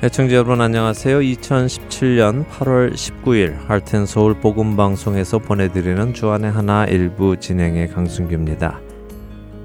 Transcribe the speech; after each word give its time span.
애청자 0.00 0.36
여러분 0.36 0.60
안녕하세요. 0.60 1.18
2017년 1.18 2.46
8월 2.46 2.92
19일 2.92 3.66
할텐 3.66 4.06
서울 4.06 4.38
복음 4.38 4.76
방송에서 4.76 5.40
보내드리는 5.40 6.14
주안의 6.14 6.52
하나 6.52 6.84
일부 6.84 7.36
진행의 7.36 7.88
강순규입니다. 7.88 8.78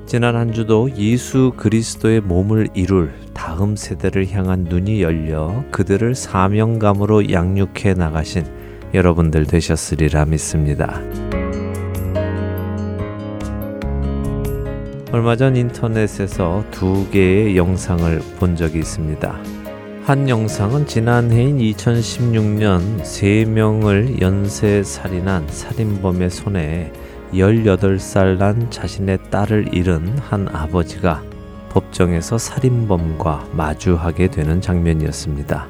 지난 0.08 0.36
한 0.36 0.52
주도 0.52 0.90
예수 0.98 1.54
그리스도의 1.55 2.22
몸을 2.22 2.70
이룰 2.73 3.14
다음 3.36 3.76
세대를 3.76 4.32
향한 4.32 4.64
눈이 4.64 5.04
열려 5.04 5.64
그들을 5.70 6.16
사명감으로 6.16 7.30
양육해 7.30 7.94
나가신 7.94 8.44
여러분들 8.95 9.45
되셨으리라 9.45 10.26
믿습니다. 10.26 11.00
얼마 15.12 15.36
전 15.36 15.55
인터넷에서 15.55 16.63
두 16.72 17.08
개의 17.12 17.55
영상을 17.55 18.20
본 18.40 18.55
적이 18.55 18.80
있습니다. 18.80 19.62
한 20.05 20.27
영상은 20.27 20.85
지난해인 20.85 21.59
2016년 21.59 22.99
3명을 23.03 24.20
연쇄 24.20 24.84
살인한 24.84 25.48
살인범의 25.48 26.29
손에 26.29 26.91
18살 27.31 28.38
난 28.38 28.70
자신의 28.70 29.20
딸을 29.31 29.73
잃은 29.73 30.17
한 30.17 30.49
아버지가 30.49 31.23
법정에서 31.70 32.38
살인범과 32.38 33.48
마주하게 33.53 34.27
되는 34.27 34.59
장면이었습니다. 34.59 35.70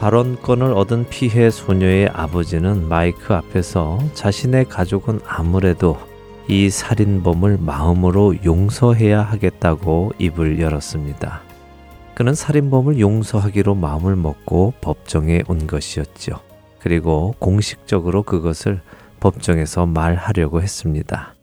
발언권을 0.00 0.72
얻은 0.72 1.06
피해 1.08 1.48
소녀의 1.48 2.08
아버지는 2.12 2.88
마이크 2.88 3.34
앞에서 3.34 4.00
자신의 4.14 4.64
가족은 4.64 5.20
아무래도 5.24 5.96
이 6.48 6.70
살인범을 6.70 7.58
마음으로 7.60 8.34
용서해야 8.44 9.22
하겠다고 9.22 10.14
입을 10.18 10.58
열었습니다. 10.58 11.53
그는 12.14 12.34
살인범을 12.34 13.00
용서하기로 13.00 13.74
마음을 13.74 14.14
먹고 14.16 14.74
법정에 14.80 15.42
온 15.48 15.66
것이었죠. 15.66 16.40
그리고 16.78 17.34
공식적으로 17.38 18.22
그것을 18.22 18.80
법정에서 19.18 19.86
말하려고 19.86 20.62
했습니다. 20.62 21.34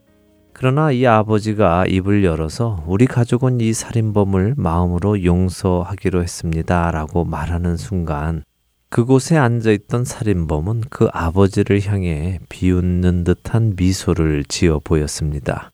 그러나 0.53 0.91
이 0.91 1.05
아버지가 1.07 1.85
입을 1.87 2.23
열어서 2.23 2.83
우리 2.85 3.07
가족은 3.07 3.59
이 3.61 3.73
살인범을 3.73 4.53
마음으로 4.57 5.23
용서하기로 5.23 6.21
했습니다. 6.21 6.91
라고 6.91 7.25
말하는 7.25 7.77
순간 7.77 8.43
그곳에 8.89 9.37
앉아있던 9.37 10.05
살인범은 10.05 10.83
그 10.89 11.07
아버지를 11.11 11.81
향해 11.87 12.39
비웃는 12.49 13.23
듯한 13.23 13.73
미소를 13.75 14.43
지어 14.45 14.79
보였습니다. 14.83 15.71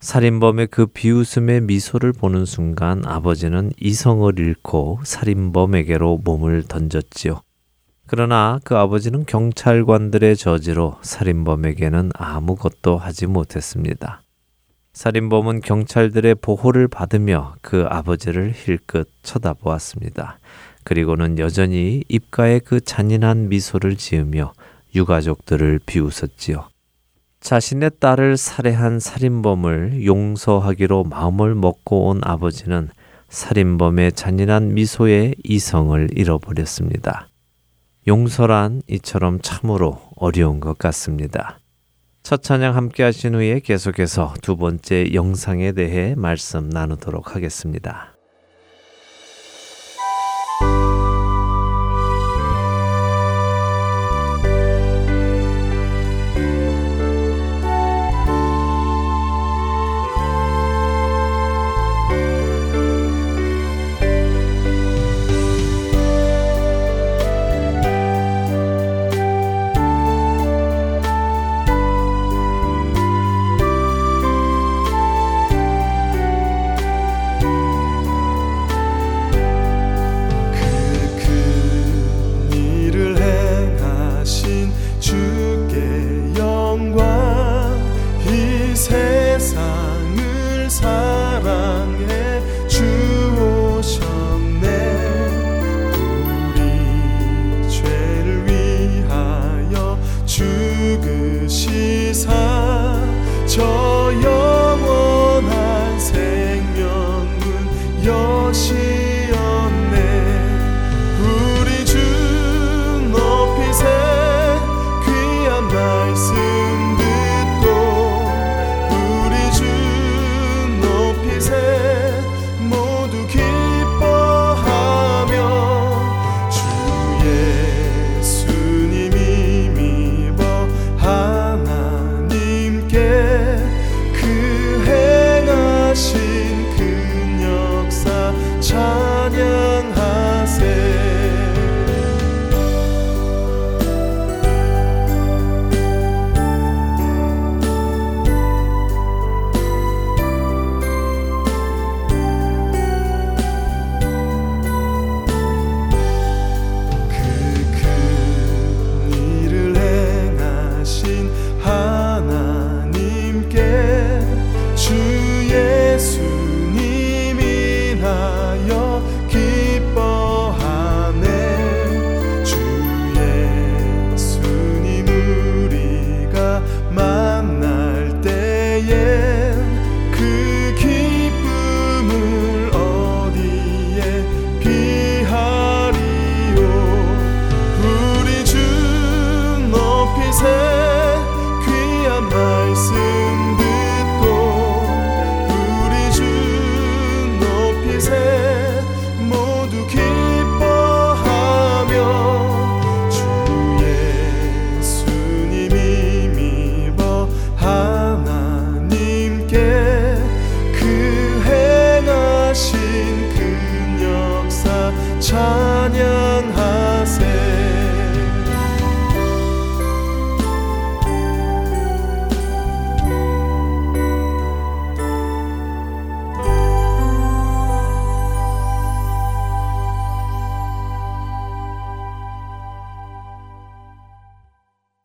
살인범의 0.00 0.68
그 0.68 0.86
비웃음의 0.86 1.62
미소를 1.62 2.12
보는 2.12 2.44
순간 2.44 3.02
아버지는 3.04 3.72
이성을 3.80 4.38
잃고 4.38 5.00
살인범에게로 5.04 6.20
몸을 6.22 6.64
던졌지요. 6.64 7.40
그러나 8.06 8.60
그 8.62 8.76
아버지는 8.76 9.24
경찰관들의 9.26 10.36
저지로 10.36 10.96
살인범에게는 11.02 12.10
아무것도 12.14 12.98
하지 12.98 13.26
못했습니다. 13.26 14.22
살인범은 14.92 15.60
경찰들의 15.60 16.36
보호를 16.36 16.88
받으며 16.88 17.54
그 17.60 17.84
아버지를 17.88 18.52
힐끗 18.54 19.08
쳐다보았습니다. 19.22 20.38
그리고는 20.84 21.38
여전히 21.38 22.04
입가에 22.08 22.60
그 22.60 22.80
잔인한 22.80 23.48
미소를 23.48 23.96
지으며 23.96 24.52
유가족들을 24.94 25.80
비웃었지요. 25.84 26.68
자신의 27.46 27.92
딸을 28.00 28.36
살해한 28.36 28.98
살인범을 28.98 30.04
용서하기로 30.04 31.04
마음을 31.04 31.54
먹고 31.54 32.08
온 32.08 32.20
아버지는 32.24 32.88
살인범의 33.28 34.14
잔인한 34.14 34.74
미소에 34.74 35.34
이성을 35.44 36.08
잃어버렸습니다. 36.12 37.28
용서란 38.08 38.82
이처럼 38.88 39.38
참으로 39.42 40.00
어려운 40.16 40.58
것 40.58 40.76
같습니다. 40.76 41.60
첫 42.24 42.42
찬양 42.42 42.74
함께 42.74 43.04
하신 43.04 43.36
후에 43.36 43.60
계속해서 43.60 44.34
두 44.42 44.56
번째 44.56 45.14
영상에 45.14 45.70
대해 45.70 46.16
말씀 46.16 46.68
나누도록 46.68 47.36
하겠습니다. 47.36 48.15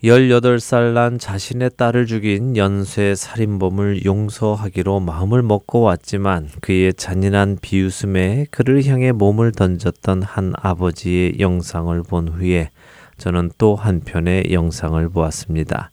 18살 0.04 0.94
난 0.94 1.20
자신의 1.20 1.72
딸을 1.78 2.08
죽인 2.08 2.58
연쇄 2.58 3.14
살인범을 3.14 4.04
용서하기로 4.04 5.00
마음을 5.00 5.44
먹고 5.44 5.82
왔지만 5.82 6.50
그의 6.60 6.96
잔인한 6.96 7.60
비웃음에 7.62 8.48
그를 8.50 8.84
향해 8.86 9.12
몸을 9.12 9.52
던졌던 9.52 10.24
한 10.24 10.54
아버지의 10.58 11.40
영상을 11.40 12.02
본 12.02 12.30
후에 12.30 12.72
저는 13.20 13.52
또 13.60 13.76
한편의 13.76 14.52
영상을 14.52 15.08
보았습니다. 15.10 15.92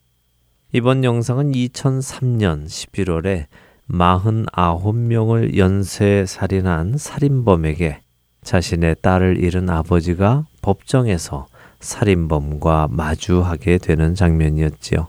이번 0.73 1.05
영상은 1.05 1.53
2003년 1.53 2.65
11월에 2.65 3.45
49명을 3.91 5.59
연쇄 5.59 6.25
살인한 6.27 6.97
살인범에게 6.97 8.01
자신의 8.43 8.97
딸을 9.03 9.37
잃은 9.37 9.69
아버지가 9.69 10.47
법정에서 10.63 11.47
살인범과 11.81 12.89
마주하게 12.91 13.79
되는 13.79 14.15
장면이었지요. 14.15 15.09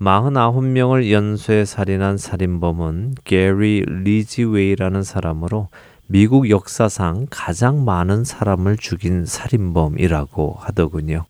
49명을 0.00 1.10
연쇄 1.10 1.64
살인한 1.64 2.18
살인범은 2.18 3.14
게리 3.24 3.84
리지웨이라는 3.86 5.02
사람으로 5.02 5.68
미국 6.06 6.48
역사상 6.48 7.26
가장 7.30 7.84
많은 7.84 8.24
사람을 8.24 8.76
죽인 8.76 9.26
살인범이라고 9.26 10.56
하더군요. 10.58 11.24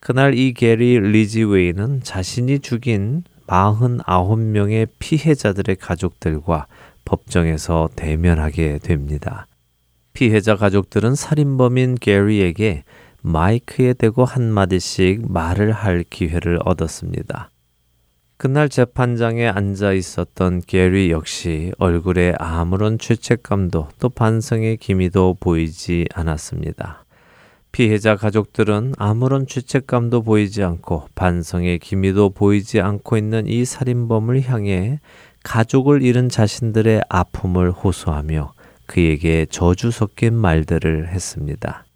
그날 0.00 0.34
이 0.34 0.52
게리 0.52 0.98
리지웨이는 0.98 2.02
자신이 2.02 2.58
죽인 2.58 3.24
49명의 3.46 4.88
피해자들의 4.98 5.76
가족들과 5.76 6.66
법정에서 7.04 7.88
대면하게 7.96 8.78
됩니다. 8.78 9.46
피해자 10.12 10.56
가족들은 10.56 11.14
살인범인 11.14 11.96
게리에게 11.96 12.84
마이크에 13.26 13.94
대고 13.94 14.26
한마디씩 14.26 15.32
말을 15.32 15.72
할 15.72 16.04
기회를 16.08 16.58
얻었습니다. 16.62 17.48
그날 18.36 18.68
재판장에 18.68 19.48
앉아 19.48 19.94
있었던 19.94 20.60
게리 20.66 21.10
역시 21.10 21.72
얼굴에 21.78 22.34
아무런 22.38 22.98
죄책감도 22.98 23.88
또 23.98 24.08
반성의 24.10 24.76
기미도 24.76 25.38
보이지 25.40 26.04
않았습니다. 26.12 27.06
피해자 27.72 28.14
가족들은 28.14 28.92
아무런 28.98 29.46
죄책감도 29.46 30.20
보이지 30.20 30.62
않고 30.62 31.08
반성의 31.14 31.78
기미도 31.78 32.30
보이지 32.30 32.82
않고 32.82 33.16
있는 33.16 33.46
이 33.46 33.64
살인범을 33.64 34.42
향해 34.42 35.00
가족을 35.44 36.02
잃은 36.02 36.28
자신들의 36.28 37.00
아픔을 37.08 37.70
호소하며 37.70 38.52
그에게 38.84 39.46
저주 39.48 39.90
섞인 39.90 40.34
말들을 40.34 41.08
했습니다. 41.08 41.86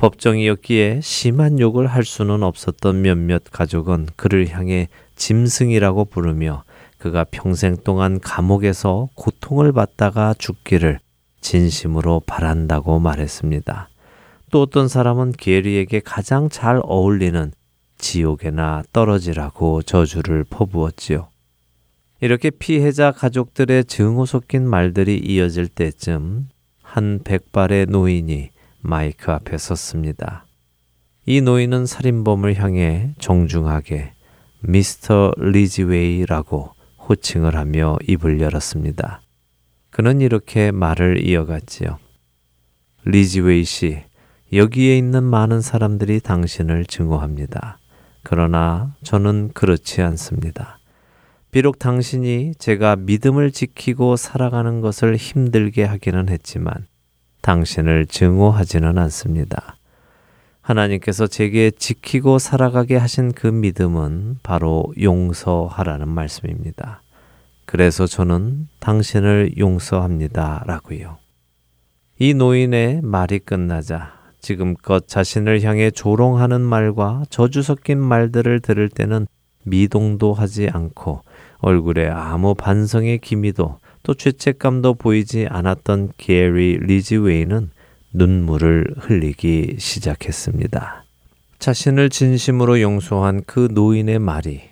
법정이었기에 0.00 1.00
심한 1.02 1.60
욕을 1.60 1.86
할 1.86 2.04
수는 2.04 2.42
없었던 2.42 3.02
몇몇 3.02 3.42
가족은 3.52 4.06
그를 4.16 4.48
향해 4.48 4.88
짐승이라고 5.16 6.06
부르며 6.06 6.64
그가 6.96 7.24
평생 7.24 7.76
동안 7.76 8.18
감옥에서 8.18 9.10
고통을 9.14 9.72
받다가 9.72 10.34
죽기를 10.38 11.00
진심으로 11.42 12.22
바란다고 12.24 12.98
말했습니다. 12.98 13.90
또 14.50 14.62
어떤 14.62 14.88
사람은 14.88 15.32
게리에게 15.32 16.00
가장 16.00 16.48
잘 16.48 16.80
어울리는 16.82 17.52
지옥에나 17.98 18.84
떨어지라고 18.94 19.82
저주를 19.82 20.44
퍼부었지요. 20.44 21.28
이렇게 22.22 22.48
피해자 22.48 23.12
가족들의 23.12 23.84
증오 23.84 24.24
섞인 24.24 24.66
말들이 24.66 25.18
이어질 25.18 25.68
때쯤 25.68 26.48
한 26.82 27.20
백발의 27.22 27.86
노인이 27.90 28.50
마이크 28.80 29.30
앞에 29.30 29.58
섰습니다. 29.58 30.46
이 31.26 31.40
노인은 31.40 31.86
살인범을 31.86 32.58
향해 32.62 33.14
정중하게 33.18 34.12
미스터 34.62 35.32
리지웨이라고 35.36 36.70
호칭을 37.08 37.56
하며 37.56 37.96
입을 38.06 38.40
열었습니다. 38.40 39.20
그는 39.90 40.20
이렇게 40.20 40.70
말을 40.70 41.24
이어갔지요. 41.24 41.98
리지웨이 43.04 43.64
씨, 43.64 44.02
여기에 44.52 44.96
있는 44.98 45.24
많은 45.24 45.60
사람들이 45.60 46.20
당신을 46.20 46.86
증오합니다. 46.86 47.78
그러나 48.22 48.94
저는 49.02 49.50
그렇지 49.54 50.02
않습니다. 50.02 50.78
비록 51.50 51.78
당신이 51.78 52.52
제가 52.58 52.96
믿음을 52.96 53.50
지키고 53.50 54.16
살아가는 54.16 54.80
것을 54.80 55.16
힘들게 55.16 55.84
하기는 55.84 56.28
했지만 56.28 56.86
당신을 57.42 58.06
증오하지는 58.06 58.98
않습니다. 58.98 59.76
하나님께서 60.60 61.26
제게 61.26 61.70
지키고 61.70 62.38
살아가게 62.38 62.96
하신 62.96 63.32
그 63.32 63.46
믿음은 63.46 64.38
바로 64.42 64.84
용서하라는 65.00 66.08
말씀입니다. 66.08 67.02
그래서 67.64 68.06
저는 68.06 68.68
당신을 68.78 69.54
용서합니다. 69.58 70.64
라고요. 70.66 71.18
이 72.18 72.34
노인의 72.34 73.00
말이 73.02 73.38
끝나자 73.38 74.12
지금껏 74.40 75.06
자신을 75.08 75.62
향해 75.62 75.90
조롱하는 75.90 76.60
말과 76.60 77.24
저주 77.30 77.62
섞인 77.62 77.98
말들을 77.98 78.60
들을 78.60 78.88
때는 78.88 79.26
미동도 79.64 80.32
하지 80.32 80.68
않고 80.70 81.22
얼굴에 81.58 82.08
아무 82.08 82.54
반성의 82.54 83.18
기미도 83.18 83.78
또 84.02 84.14
죄책감도 84.14 84.94
보이지 84.94 85.46
않았던 85.48 86.12
게리 86.16 86.78
리지웨이는 86.78 87.70
눈물을 88.12 88.94
흘리기 88.98 89.76
시작했습니다. 89.78 91.04
자신을 91.58 92.08
진심으로 92.08 92.80
용서한 92.80 93.42
그 93.46 93.68
노인의 93.70 94.18
말이 94.18 94.62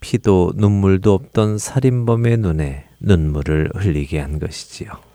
피도 0.00 0.52
눈물도 0.56 1.12
없던 1.12 1.58
살인범의 1.58 2.38
눈에 2.38 2.86
눈물을 3.00 3.70
흘리게 3.74 4.18
한 4.18 4.38
것이지요. 4.38 5.07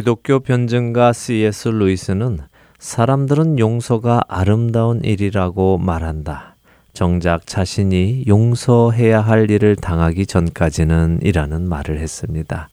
기독교 0.00 0.40
변증가 0.40 1.12
C.S. 1.12 1.68
루이스는 1.68 2.38
사람들은 2.78 3.58
용서가 3.58 4.22
아름다운 4.28 5.04
일이라고 5.04 5.76
말한다. 5.76 6.56
정작 6.94 7.46
자신이 7.46 8.24
용서해야 8.26 9.20
할 9.20 9.50
일을 9.50 9.76
당하기 9.76 10.24
전까지는 10.24 11.18
이라는 11.22 11.68
말을 11.68 11.98
했습니다. 11.98 12.70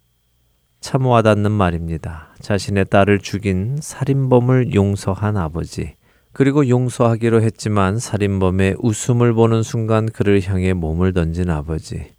참 0.79 1.05
와닿는 1.05 1.51
말입니다. 1.51 2.29
자신의 2.39 2.85
딸을 2.85 3.19
죽인 3.19 3.75
살인범을 3.81 4.73
용서한 4.73 5.35
아버지. 5.35 5.95
그리고 6.31 6.69
용서하기로 6.69 7.41
했지만 7.41 7.99
살인범의 7.99 8.77
웃음을 8.79 9.33
보는 9.33 9.63
순간 9.63 10.05
그를 10.05 10.41
향해 10.47 10.71
몸을 10.71 11.11
던진 11.11 11.49
아버지. 11.49 12.16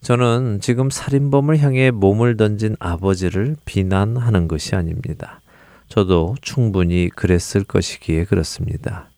저는 0.00 0.60
지금 0.60 0.90
살인범을 0.90 1.58
향해 1.58 1.90
몸을 1.90 2.36
던진 2.36 2.76
아버지를 2.78 3.56
비난하는 3.64 4.48
것이 4.48 4.74
아닙니다. 4.74 5.40
저도 5.88 6.36
충분히 6.40 7.08
그랬을 7.08 7.64
것이기에 7.64 8.24
그렇습니다. 8.24 9.08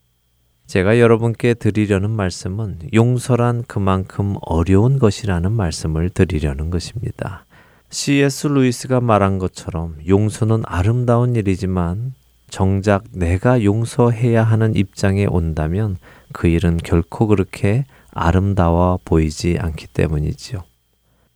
제가 0.67 1.01
여러분께 1.01 1.55
드리려는 1.55 2.11
말씀은 2.11 2.81
용서란 2.93 3.65
그만큼 3.67 4.37
어려운 4.43 4.99
것이라는 4.99 5.51
말씀을 5.51 6.11
드리려는 6.11 6.69
것입니다. 6.69 7.47
C.S. 7.91 8.49
루이스가 8.49 9.01
말한 9.01 9.39
것처럼 9.39 9.97
용서는 10.07 10.63
아름다운 10.67 11.37
일이지만 11.37 12.13
정작 12.51 13.05
내가 13.13 13.65
용서해야 13.65 14.43
하는 14.43 14.75
입장에 14.75 15.25
온다면 15.25 15.97
그 16.33 16.49
일은 16.49 16.77
결코 16.77 17.27
그렇게 17.27 17.87
아름다워 18.27 18.99
보이지 19.05 19.59
않기 19.61 19.89
때문이지요. 19.89 20.63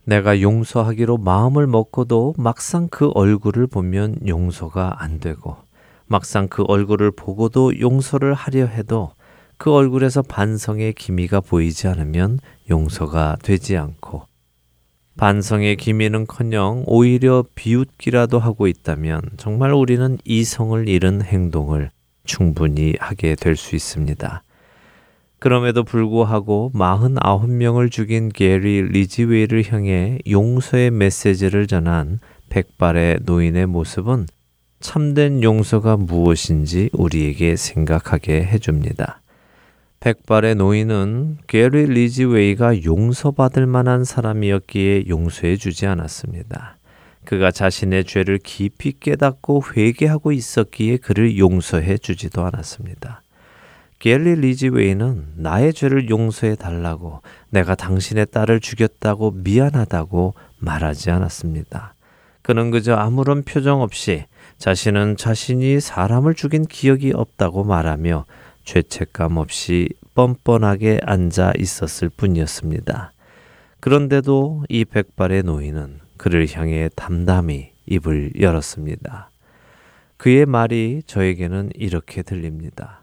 내가 0.05 0.41
용서하기로 0.41 1.19
마음을 1.19 1.67
먹고도 1.67 2.35
막상 2.37 2.89
그 2.91 3.11
얼굴을 3.15 3.69
보면 3.69 4.17
용서가 4.27 4.97
안 4.99 5.21
되고 5.21 5.57
막상 6.07 6.49
그 6.49 6.65
얼굴을 6.65 7.12
보고도 7.12 7.79
용서를 7.81 8.35
하려 8.35 8.67
해도 8.67 9.12
그 9.57 9.73
얼굴에서 9.73 10.23
반성의 10.23 10.95
기미가 10.95 11.41
보이지 11.41 11.87
않으면 11.87 12.41
용서가 12.69 13.37
되지 13.43 13.77
않고 13.77 14.23
반성의 15.17 15.77
기미는 15.77 16.27
커녕 16.27 16.83
오히려 16.87 17.45
비웃기라도 17.55 18.41
하고 18.41 18.67
있다면 18.67 19.23
정말 19.37 19.73
우리는 19.73 20.19
이성을 20.25 20.89
잃은 20.89 21.23
행동을 21.23 21.91
충분히 22.25 22.95
하게 22.99 23.35
될 23.37 23.57
수 23.57 23.77
있습니다. 23.77 24.43
그럼에도 25.43 25.83
불구하고 25.83 26.71
49명을 26.73 27.91
죽인 27.91 28.29
게리 28.29 28.81
리지웨이를 28.81 29.73
향해 29.73 30.21
용서의 30.31 30.93
메시지를 30.93 31.67
전한 31.67 32.21
백발의 32.49 33.23
노인의 33.25 33.67
모습은 33.67 34.29
참된 34.79 35.43
용서가 35.43 35.97
무엇인지 35.97 36.91
우리에게 36.93 37.57
생각하게 37.57 38.45
해줍니다. 38.45 39.21
백발의 39.99 40.55
노인은 40.55 41.39
게리 41.49 41.87
리지웨이가 41.87 42.85
용서받을 42.85 43.67
만한 43.67 44.05
사람이었기에 44.05 45.07
용서해 45.09 45.57
주지 45.57 45.89
않았습니다. 45.89 46.77
그가 47.25 47.51
자신의 47.51 48.05
죄를 48.05 48.39
깊이 48.39 48.93
깨닫고 48.93 49.65
회개하고 49.77 50.31
있었기에 50.31 50.99
그를 50.99 51.37
용서해 51.37 51.99
주지도 51.99 52.47
않았습니다. 52.47 53.22
게리 54.02 54.35
리즈웨이는 54.35 55.35
나의 55.37 55.73
죄를 55.73 56.11
용서해 56.11 56.56
달라고 56.56 57.23
내가 57.50 57.76
당신의 57.76 58.26
딸을 58.32 58.59
죽였다고 58.59 59.30
미안하다고 59.30 60.35
말하지 60.59 61.12
않았습니다. 61.12 61.94
그는 62.42 62.73
그저 62.73 62.94
아무런 62.94 63.44
표정 63.44 63.80
없이 63.80 64.25
자신은 64.59 65.18
자신이 65.18 65.78
사람을 65.78 66.35
죽인 66.35 66.64
기억이 66.64 67.12
없다고 67.14 67.62
말하며 67.62 68.25
죄책감 68.64 69.37
없이 69.37 69.88
뻔뻔하게 70.16 70.99
앉아 71.04 71.52
있었을 71.56 72.09
뿐이었습니다. 72.09 73.12
그런데도 73.78 74.64
이 74.68 74.85
백발의 74.85 75.44
노인은 75.44 76.00
그를 76.16 76.49
향해 76.52 76.90
담담히 76.97 77.71
입을 77.87 78.32
열었습니다. 78.40 79.30
그의 80.16 80.44
말이 80.47 81.04
저에게는 81.06 81.71
이렇게 81.76 82.23
들립니다. 82.23 83.01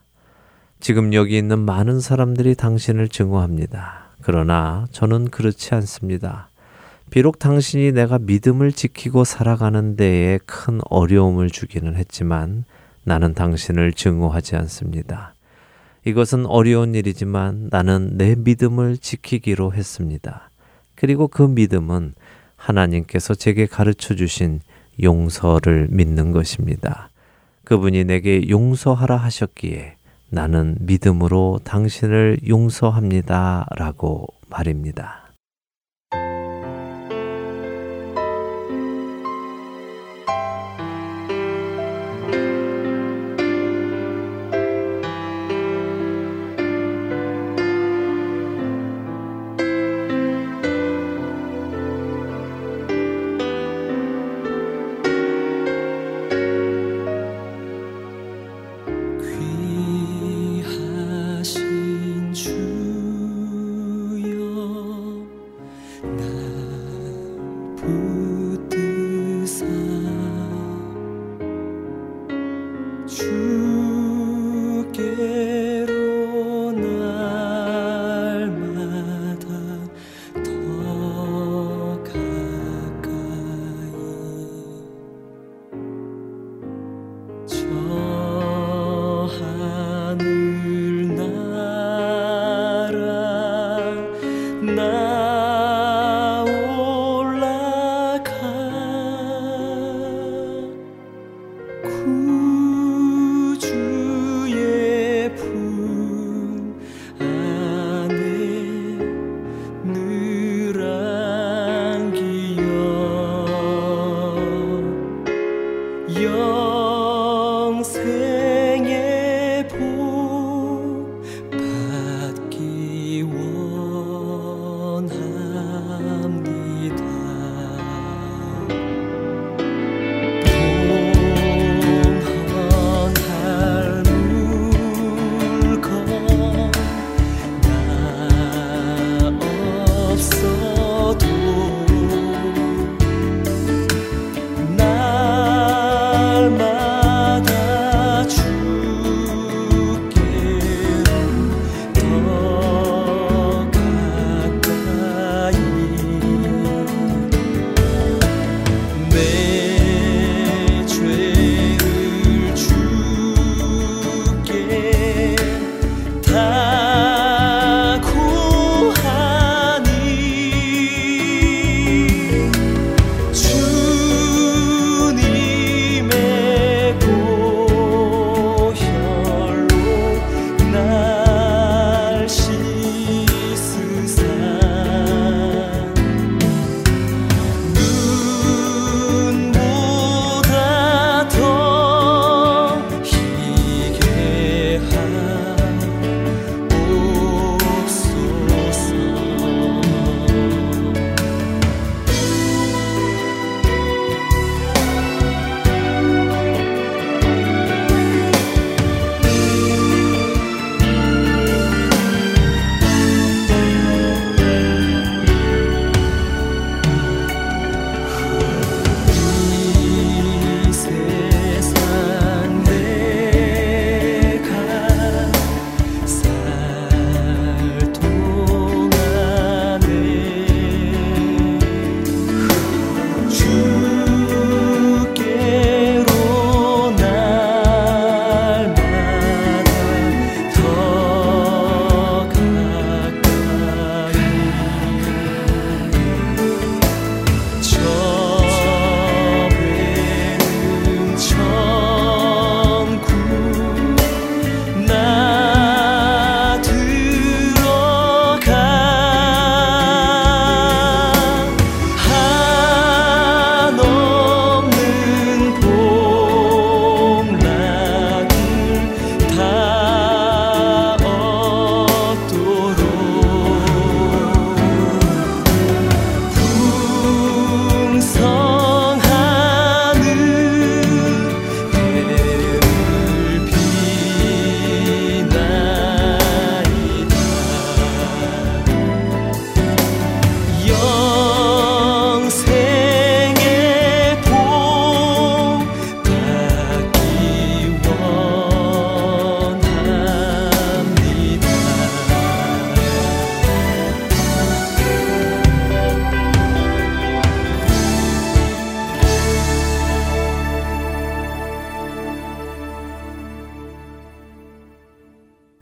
지금 0.80 1.12
여기 1.12 1.36
있는 1.36 1.58
많은 1.58 2.00
사람들이 2.00 2.54
당신을 2.54 3.08
증오합니다. 3.08 4.08
그러나 4.22 4.86
저는 4.92 5.28
그렇지 5.28 5.74
않습니다. 5.74 6.48
비록 7.10 7.38
당신이 7.38 7.92
내가 7.92 8.18
믿음을 8.18 8.72
지키고 8.72 9.24
살아가는 9.24 9.94
데에 9.96 10.38
큰 10.46 10.80
어려움을 10.88 11.50
주기는 11.50 11.96
했지만 11.96 12.64
나는 13.04 13.34
당신을 13.34 13.92
증오하지 13.92 14.56
않습니다. 14.56 15.34
이것은 16.06 16.46
어려운 16.46 16.94
일이지만 16.94 17.68
나는 17.70 18.16
내 18.16 18.34
믿음을 18.34 18.96
지키기로 18.96 19.74
했습니다. 19.74 20.48
그리고 20.94 21.28
그 21.28 21.42
믿음은 21.42 22.14
하나님께서 22.56 23.34
제게 23.34 23.66
가르쳐 23.66 24.14
주신 24.14 24.60
용서를 25.02 25.88
믿는 25.90 26.32
것입니다. 26.32 27.10
그분이 27.64 28.04
내게 28.04 28.48
용서하라 28.48 29.16
하셨기에 29.18 29.96
나는 30.30 30.76
믿음으로 30.80 31.60
당신을 31.64 32.38
용서합니다. 32.48 33.66
라고 33.76 34.28
말입니다. 34.48 35.19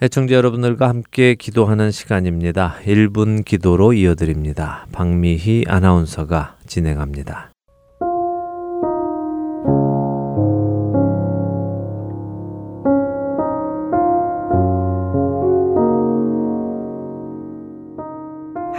애청자 0.09 0.37
여러분들과 0.37 0.89
함께 0.89 1.35
기도하는 1.35 1.91
시간입니다. 1.91 2.77
1분 2.87 3.45
기도로 3.45 3.93
이어드립니다. 3.93 4.87
박미희 4.91 5.65
아나운서가 5.69 6.57
진행합니다. 6.67 7.53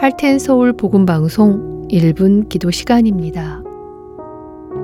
할텐 0.02 0.40
서울 0.40 0.74
복음 0.74 1.06
방송 1.06 1.88
1분 1.90 2.50
기도 2.50 2.72
시간입니다. 2.72 3.62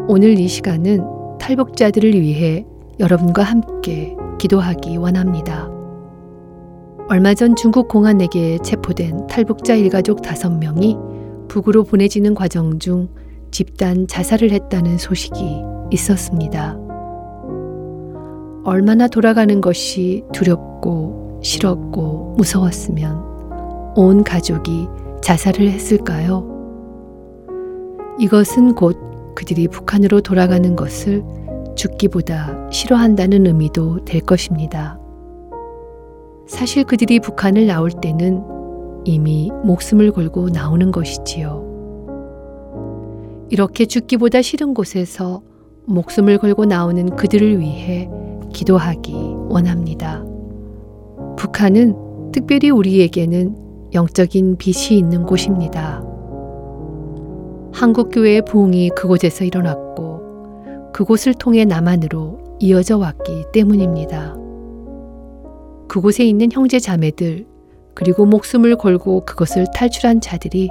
오늘 0.07 0.37
이 0.37 0.47
시간은 0.47 1.37
탈북자들을 1.39 2.21
위해 2.21 2.63
여러분과 2.99 3.41
함께 3.41 4.15
기도하기 4.37 4.97
원합니다. 4.97 5.74
얼마 7.07 7.35
전 7.35 7.55
중국 7.55 7.87
공안 7.87 8.19
에게 8.19 8.57
체포된 8.63 9.27
탈북자 9.27 9.75
일가족 9.75 10.23
5명이 10.23 11.47
북으로 11.47 11.83
보내지는 11.83 12.33
과정 12.33 12.79
중 12.79 13.09
집단 13.51 14.07
자살을 14.07 14.49
했다는 14.49 14.97
소식이 14.97 15.61
있었습니다. 15.91 16.75
얼마나 18.63 19.07
돌아가는 19.07 19.61
것이 19.61 20.23
두렵고 20.33 21.41
싫었고 21.43 22.33
무서웠으면 22.37 23.93
온 23.95 24.23
가족이 24.23 24.87
자살을 25.21 25.69
했을까요? 25.69 26.43
이것은 28.19 28.73
곧 28.73 29.35
그들이 29.35 29.67
북한으로 29.67 30.21
돌아가는 30.21 30.75
것을 30.75 31.23
죽기보다 31.75 32.71
싫어한다는 32.71 33.45
의미도 33.45 34.05
될 34.05 34.21
것입니다. 34.21 34.97
사실 36.47 36.83
그들이 36.83 37.19
북한을 37.19 37.67
나올 37.67 37.91
때는 37.91 38.43
이미 39.03 39.51
목숨을 39.63 40.11
걸고 40.11 40.49
나오는 40.49 40.91
것이지요. 40.91 41.65
이렇게 43.49 43.85
죽기보다 43.85 44.41
싫은 44.41 44.73
곳에서 44.73 45.41
목숨을 45.85 46.37
걸고 46.37 46.65
나오는 46.65 47.15
그들을 47.15 47.59
위해 47.59 48.09
기도하기 48.53 49.13
원합니다. 49.49 50.23
북한은 51.37 52.31
특별히 52.31 52.69
우리에게는 52.69 53.91
영적인 53.93 54.57
빛이 54.57 54.97
있는 54.97 55.23
곳입니다. 55.23 56.03
한국교회의 57.73 58.43
부흥이 58.45 58.89
그곳에서 58.95 59.45
일어났고 59.45 60.91
그곳을 60.93 61.33
통해 61.33 61.65
남한으로 61.65 62.57
이어져 62.59 62.97
왔기 62.97 63.45
때문입니다. 63.51 64.44
그곳에 65.87 66.23
있는 66.23 66.51
형제 66.51 66.79
자매들, 66.79 67.45
그리고 67.93 68.25
목숨을 68.25 68.75
걸고 68.75 69.25
그것을 69.25 69.65
탈출한 69.73 70.21
자들이 70.21 70.69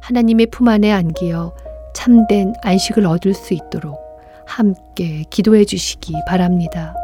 하나님의 0.00 0.46
품 0.46 0.68
안에 0.68 0.92
안기어 0.92 1.54
참된 1.94 2.52
안식을 2.62 3.06
얻을 3.06 3.34
수 3.34 3.54
있도록 3.54 3.98
함께 4.46 5.24
기도해 5.30 5.64
주시기 5.64 6.14
바랍니다. 6.26 6.94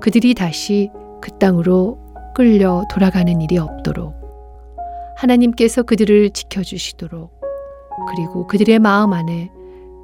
그들이 0.00 0.34
다시 0.34 0.90
그 1.20 1.30
땅으로 1.38 1.98
끌려 2.34 2.84
돌아가는 2.90 3.40
일이 3.40 3.58
없도록 3.58 4.14
하나님께서 5.16 5.82
그들을 5.82 6.30
지켜주시도록 6.30 7.30
그리고 8.08 8.46
그들의 8.46 8.78
마음 8.78 9.12
안에 9.12 9.50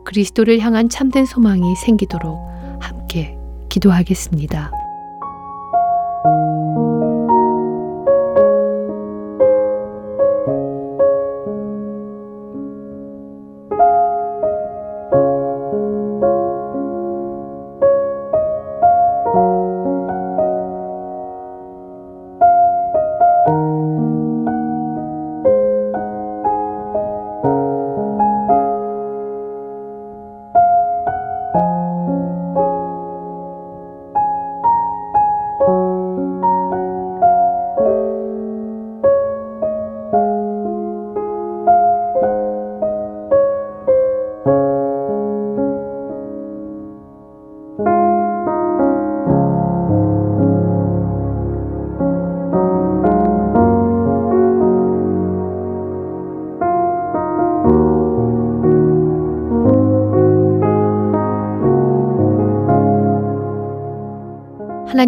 그리스도를 0.04 0.60
향한 0.60 0.88
참된 0.88 1.26
소망이 1.26 1.74
생기도록 1.76 2.38
함께 2.80 3.36
기도하겠습니다. 3.68 4.77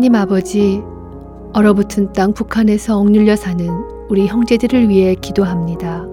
하나님 0.01 0.15
아버지, 0.15 0.83
얼어붙은 1.53 2.15
땅 2.15 2.33
북한에서 2.33 2.97
억눌려 2.99 3.37
사는 3.37 3.69
우리 4.09 4.27
형제들을 4.27 4.89
위해 4.89 5.15
기도합니다. 5.15 6.07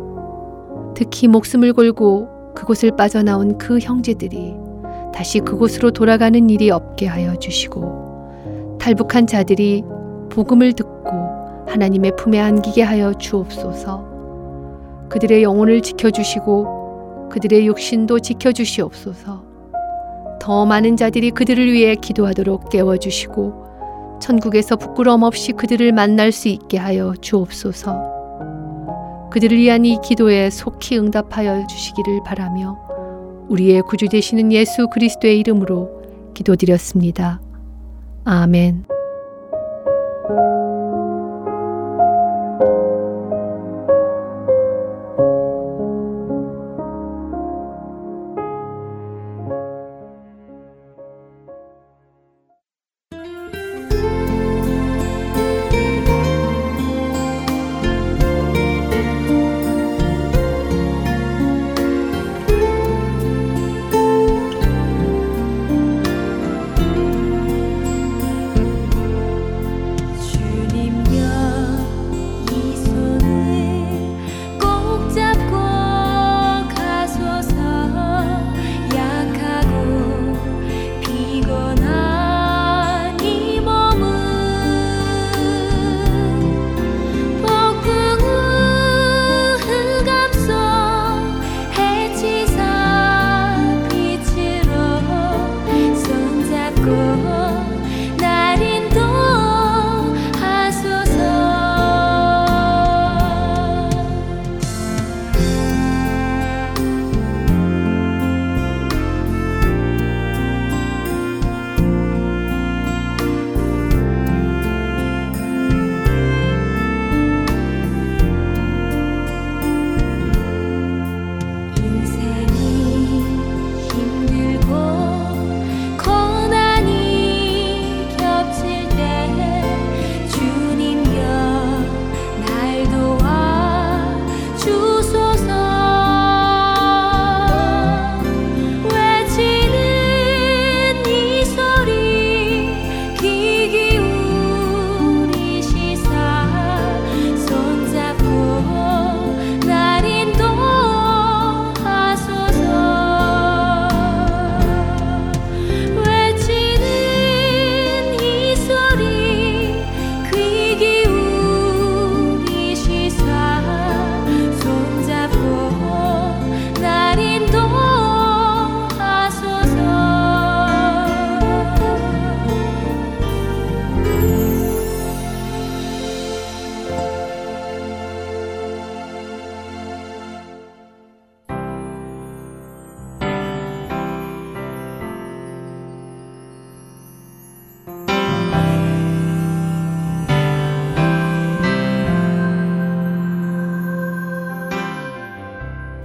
특히 0.94 1.30
목숨을 1.30 1.72
걸고 1.72 2.54
그곳을 2.54 2.92
빠져나온 2.98 3.58
그 3.58 3.80
형제들이 3.80 4.56
다시 5.14 5.40
그곳으로 5.40 5.92
돌아가는 5.92 6.50
일이 6.50 6.70
없게 6.70 7.08
하여 7.08 7.38
주시고 7.38 8.78
탈북한 8.78 9.26
자들이 9.26 9.86
복음을 10.32 10.74
듣고 10.74 11.66
하나님의 11.68 12.18
품에 12.18 12.42
안기게 12.42 12.82
하여 12.82 13.14
주옵소서. 13.14 15.08
그들의 15.08 15.44
영혼을 15.44 15.80
지켜주시고 15.80 17.30
그들의 17.32 17.66
육신도 17.66 18.20
지켜주시옵소서. 18.20 19.44
더 20.42 20.66
많은 20.66 20.98
자들이 20.98 21.32
그들을 21.32 21.72
위해 21.72 21.96
기도하도록 21.96 22.68
깨워주시고 22.70 23.67
천국에서 24.20 24.76
부끄러움 24.76 25.24
없이 25.24 25.52
그들을 25.54 25.92
만날 25.92 26.32
수 26.32 26.48
있게 26.48 26.78
하여 26.78 27.14
주옵소서. 27.20 28.18
그들을 29.32 29.58
위한 29.58 29.86
이 29.86 30.00
기도에 30.02 30.50
속히 30.50 30.98
응답하여 30.98 31.68
주시기를 31.68 32.22
바라며 32.26 32.78
우리의 33.50 33.82
구주 33.84 34.08
되시는 34.10 34.52
예수 34.52 34.88
그리스도의 34.88 35.40
이름으로 35.40 35.90
기도드렸습니다. 36.34 37.42
아멘. 38.26 38.97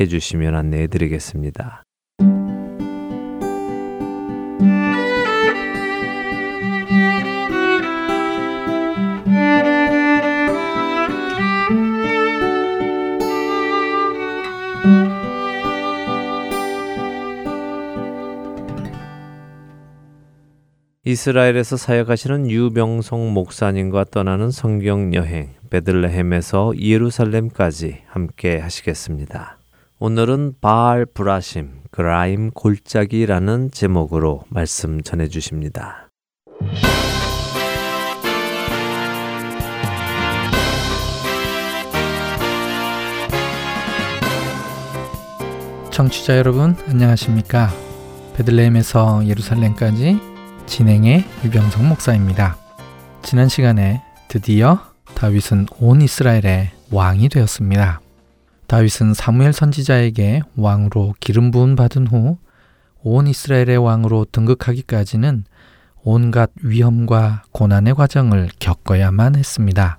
해주시면 0.00 0.54
안내해 0.54 0.86
드리겠습니다. 0.86 1.82
이스라엘에서 21.08 21.78
사역하시는 21.78 22.50
유병성 22.50 23.32
목사님과 23.32 24.04
떠나는 24.10 24.50
성경 24.50 25.14
여행 25.14 25.54
베들레헴에서 25.70 26.74
예루살렘까지 26.78 28.02
함께 28.08 28.58
하시겠습니다. 28.58 29.57
오늘은 30.00 30.54
바알 30.60 31.06
브라심 31.06 31.80
그라임 31.90 32.52
골짜기라는 32.52 33.72
제목으로 33.72 34.44
말씀 34.48 35.02
전해 35.02 35.26
주십니다. 35.26 36.08
청취자 45.90 46.38
여러분 46.38 46.76
안녕하십니까? 46.86 47.68
베들레헴에서 48.36 49.26
예루살렘까지 49.26 50.20
진행의 50.66 51.24
유병성 51.44 51.88
목사입니다. 51.88 52.56
지난 53.22 53.48
시간에 53.48 54.00
드디어 54.28 54.78
다윗은 55.16 55.66
온 55.80 56.02
이스라엘의 56.02 56.70
왕이 56.92 57.30
되었습니다. 57.30 58.00
다윗은 58.68 59.14
사무엘 59.14 59.52
선지자에게 59.52 60.42
왕으로 60.56 61.14
기름 61.20 61.50
부음 61.50 61.74
받은 61.74 62.06
후 62.06 62.38
온 63.02 63.26
이스라엘의 63.26 63.78
왕으로 63.78 64.26
등극하기까지는 64.32 65.44
온갖 66.02 66.50
위험과 66.62 67.44
고난의 67.52 67.94
과정을 67.94 68.48
겪어야만 68.58 69.36
했습니다. 69.36 69.98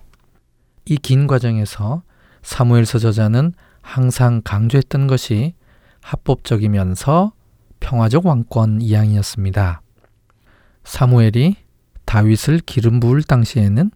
이 0.85 0.97
긴 0.97 1.27
과정에서 1.27 2.03
사무엘서 2.41 2.99
저자는 2.99 3.53
항상 3.81 4.41
강조했던 4.43 5.07
것이 5.07 5.53
합법적이면서 6.01 7.31
평화적 7.79 8.25
왕권 8.25 8.81
이양이었습니다. 8.81 9.81
사무엘이 10.83 11.55
다윗을 12.05 12.59
기름 12.65 12.99
부을 12.99 13.23
당시에는 13.23 13.91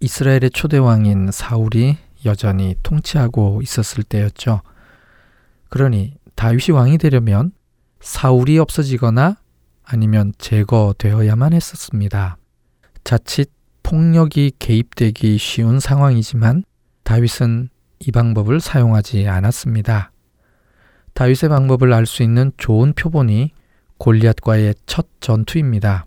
이스라엘의 0.00 0.50
초대 0.52 0.78
왕인 0.78 1.30
사울이 1.32 1.98
여전히 2.26 2.74
통치하고 2.82 3.60
있었을 3.62 4.02
때였죠. 4.02 4.60
그러니 5.68 6.14
다윗이 6.34 6.76
왕이 6.76 6.98
되려면 6.98 7.52
사울이 8.00 8.58
없어지거나 8.58 9.36
아니면 9.84 10.32
제거되어야만 10.38 11.52
했었습니다. 11.52 12.36
자칫 13.04 13.50
폭력이 13.82 14.52
개입되기 14.58 15.38
쉬운 15.38 15.80
상황이지만 15.80 16.64
다윗은 17.04 17.70
이 18.00 18.10
방법을 18.10 18.60
사용하지 18.60 19.28
않았습니다. 19.28 20.10
다윗의 21.14 21.48
방법을 21.48 21.92
알 21.94 22.04
수 22.04 22.22
있는 22.22 22.52
좋은 22.58 22.92
표본이 22.92 23.52
골리앗과의 23.98 24.74
첫 24.84 25.06
전투입니다. 25.20 26.04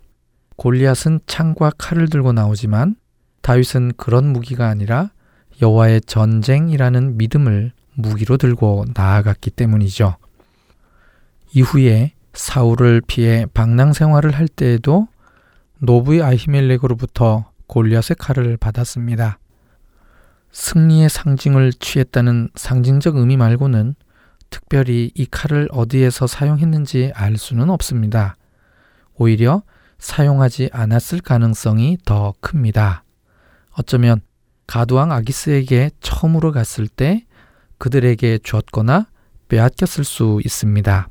골리앗은 0.56 1.20
창과 1.26 1.72
칼을 1.78 2.08
들고 2.08 2.32
나오지만 2.32 2.96
다윗은 3.40 3.94
그런 3.96 4.26
무기가 4.26 4.68
아니라 4.68 5.10
여호와의 5.60 6.02
전쟁이라는 6.02 7.16
믿음을 7.16 7.72
무기로 7.94 8.36
들고 8.36 8.86
나아갔기 8.94 9.50
때문이죠. 9.50 10.16
이후에 11.52 12.12
사울을 12.32 13.02
피해 13.06 13.46
방랑 13.52 13.92
생활을 13.92 14.30
할 14.30 14.48
때에도 14.48 15.08
노부의 15.80 16.22
아히멜렉으로부터 16.22 17.50
골리앗의 17.66 18.16
칼을 18.18 18.56
받았습니다. 18.56 19.38
승리의 20.52 21.08
상징을 21.08 21.72
취했다는 21.72 22.50
상징적 22.54 23.16
의미 23.16 23.36
말고는 23.36 23.94
특별히 24.50 25.12
이 25.14 25.26
칼을 25.26 25.68
어디에서 25.70 26.26
사용했는지 26.26 27.12
알 27.14 27.36
수는 27.36 27.70
없습니다. 27.70 28.36
오히려 29.14 29.62
사용하지 29.98 30.70
않았을 30.72 31.20
가능성이 31.20 31.98
더 32.04 32.34
큽니다. 32.40 33.04
어쩌면 33.72 34.20
가두왕 34.70 35.10
아기스에게 35.10 35.90
처음으로 35.98 36.52
갔을 36.52 36.86
때 36.86 37.26
그들에게 37.78 38.38
줬거나 38.44 39.08
빼앗겼을 39.48 40.04
수 40.04 40.40
있습니다. 40.44 41.08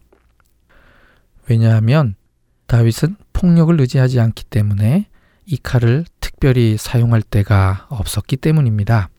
왜냐하면 1.49 2.15
다윗은 2.67 3.17
폭력을 3.33 3.81
의지하지 3.81 4.21
않기 4.21 4.45
때문에 4.45 5.09
이 5.45 5.57
칼을 5.57 6.05
특별히 6.21 6.77
사용할 6.77 7.21
때가 7.21 7.87
없었기 7.89 8.37
때문입니다. 8.37 9.09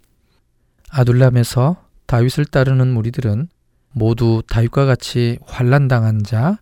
아둘람에서 0.88 1.84
다윗을 2.06 2.46
따르는 2.46 2.94
무리들은 2.94 3.48
모두 3.92 4.42
다윗과 4.48 4.86
같이 4.86 5.38
환란당한 5.44 6.22
자, 6.22 6.56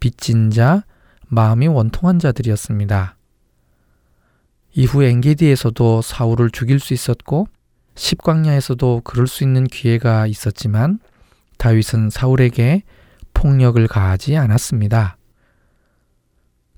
빚진 0.00 0.50
자, 0.50 0.84
마음이 1.28 1.66
원통한 1.68 2.18
자들이었습니다. 2.18 3.16
이후 4.74 5.04
엔게디에서도 5.04 6.02
사울을 6.02 6.50
죽일 6.50 6.80
수 6.80 6.94
있었고 6.94 7.46
십광야에서도 7.94 9.02
그럴 9.04 9.26
수 9.26 9.44
있는 9.44 9.64
기회가 9.64 10.26
있었지만 10.26 10.98
다윗은 11.58 12.10
사울에게 12.10 12.82
폭력을 13.34 13.86
가하지 13.86 14.36
않았습니다. 14.36 15.18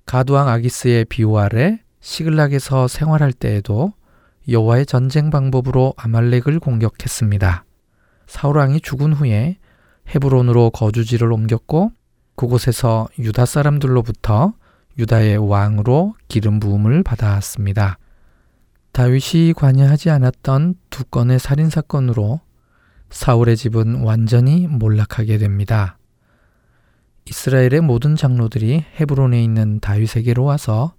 가두왕 0.06 0.48
아기스의 0.48 1.04
비호 1.06 1.38
아래 1.38 1.80
시글락에서 2.00 2.88
생활할 2.88 3.32
때에도 3.32 3.92
여호와의 4.48 4.86
전쟁 4.86 5.30
방법으로 5.30 5.94
아말렉을 5.96 6.58
공격했습니다. 6.60 7.64
사울 8.26 8.58
왕이 8.58 8.80
죽은 8.80 9.12
후에 9.12 9.58
헤브론으로 10.08 10.70
거주지를 10.70 11.32
옮겼고 11.32 11.92
그곳에서 12.36 13.08
유다 13.18 13.46
사람들로부터 13.46 14.52
유다의 14.98 15.38
왕으로 15.38 16.14
기름 16.28 16.60
부음을 16.60 17.02
받았습니다. 17.02 17.98
다윗이 18.92 19.54
관여하지 19.54 20.10
않았던 20.10 20.76
두 20.90 21.04
건의 21.04 21.38
살인 21.38 21.68
사건으로 21.68 22.40
사울의 23.10 23.56
집은 23.56 24.02
완전히 24.02 24.66
몰락하게 24.68 25.38
됩니다. 25.38 25.98
이스라엘의 27.26 27.80
모든 27.80 28.16
장로들이 28.16 28.84
헤브론에 29.00 29.42
있는 29.42 29.80
다윗에게로 29.80 30.44
와서 30.44 30.94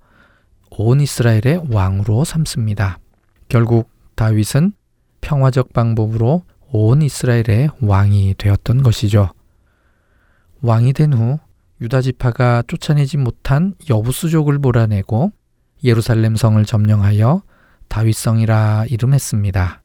온 0.71 0.99
이스라엘의 0.99 1.67
왕으로 1.71 2.25
삼습니다. 2.25 2.99
결국 3.47 3.89
다윗은 4.15 4.73
평화적 5.21 5.71
방법으로 5.71 6.43
온 6.71 7.01
이스라엘의 7.01 7.69
왕이 7.79 8.35
되었던 8.37 8.83
것이죠. 8.83 9.29
왕이 10.61 10.93
된 10.93 11.13
후 11.13 11.39
유다 11.81 12.01
지파가 12.01 12.63
쫓아내지 12.67 13.17
못한 13.17 13.75
여부수족을 13.89 14.59
몰아내고 14.59 15.31
예루살렘 15.83 16.35
성을 16.35 16.63
점령하여 16.63 17.43
다윗성이라 17.89 18.85
이름했습니다. 18.89 19.81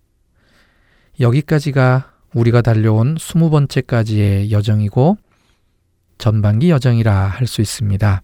여기까지가 1.19 2.13
우리가 2.35 2.63
달려온 2.63 3.17
스무 3.19 3.51
번째까지의 3.51 4.53
여정이고 4.53 5.19
전반기 6.19 6.71
여정이라 6.71 7.13
할 7.27 7.47
수 7.47 7.61
있습니다. 7.61 8.23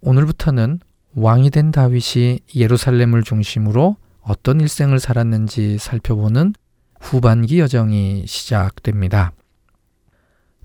오늘부터는 0.00 0.80
왕이 1.14 1.50
된 1.50 1.70
다윗이 1.70 2.40
예루살렘을 2.56 3.22
중심으로 3.22 3.96
어떤 4.22 4.60
일생을 4.60 5.00
살았는지 5.00 5.78
살펴보는 5.78 6.54
후반기 7.00 7.58
여정이 7.60 8.26
시작됩니다. 8.26 9.32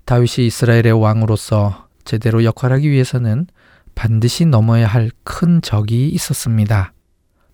다윗이 0.04 0.46
이스라엘의 0.46 0.92
왕으로서 0.92 1.85
제대로 2.06 2.42
역할하기 2.44 2.90
위해서는 2.90 3.46
반드시 3.94 4.46
넘어야 4.46 4.86
할 4.86 5.10
큰 5.24 5.60
적이 5.60 6.08
있었습니다. 6.08 6.94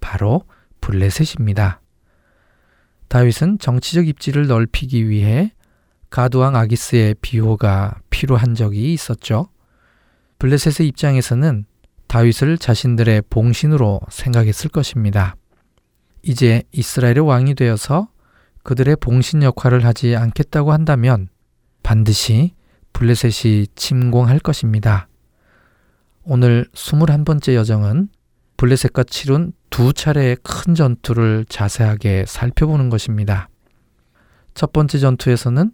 바로 0.00 0.44
블레셋입니다. 0.80 1.80
다윗은 3.09 3.59
정치적 3.59 4.07
입지를 4.09 4.46
넓히기 4.46 5.09
위해 5.09 5.53
가두왕 6.11 6.55
아기스의 6.55 7.16
비호가 7.20 8.00
필요한 8.11 8.55
적이 8.55 8.92
있었죠. 8.92 9.48
블레셋의 10.38 10.86
입장에서는 10.88 11.64
다윗을 12.07 12.59
자신들의 12.59 13.22
봉신으로 13.30 14.00
생각했을 14.11 14.70
것입니다. 14.70 15.34
이제 16.22 16.62
이스라엘의 16.72 17.20
왕이 17.20 17.55
되어서 17.55 18.09
그들의 18.62 18.96
봉신 18.96 19.42
역할을 19.42 19.84
하지 19.84 20.14
않겠다고 20.14 20.72
한다면 20.72 21.28
반드시 21.82 22.55
블레셋이 22.93 23.66
침공할 23.74 24.38
것입니다. 24.38 25.09
오늘 26.24 26.66
21번째 26.74 27.55
여정은 27.55 28.09
블레셋과 28.57 29.05
치룬 29.05 29.53
두 29.70 29.93
차례의 29.93 30.36
큰 30.43 30.74
전투를 30.74 31.45
자세하게 31.49 32.26
살펴보는 32.28 32.90
것입니다. 32.90 33.49
첫 34.55 34.72
번째 34.72 34.99
전투에서는 34.99 35.72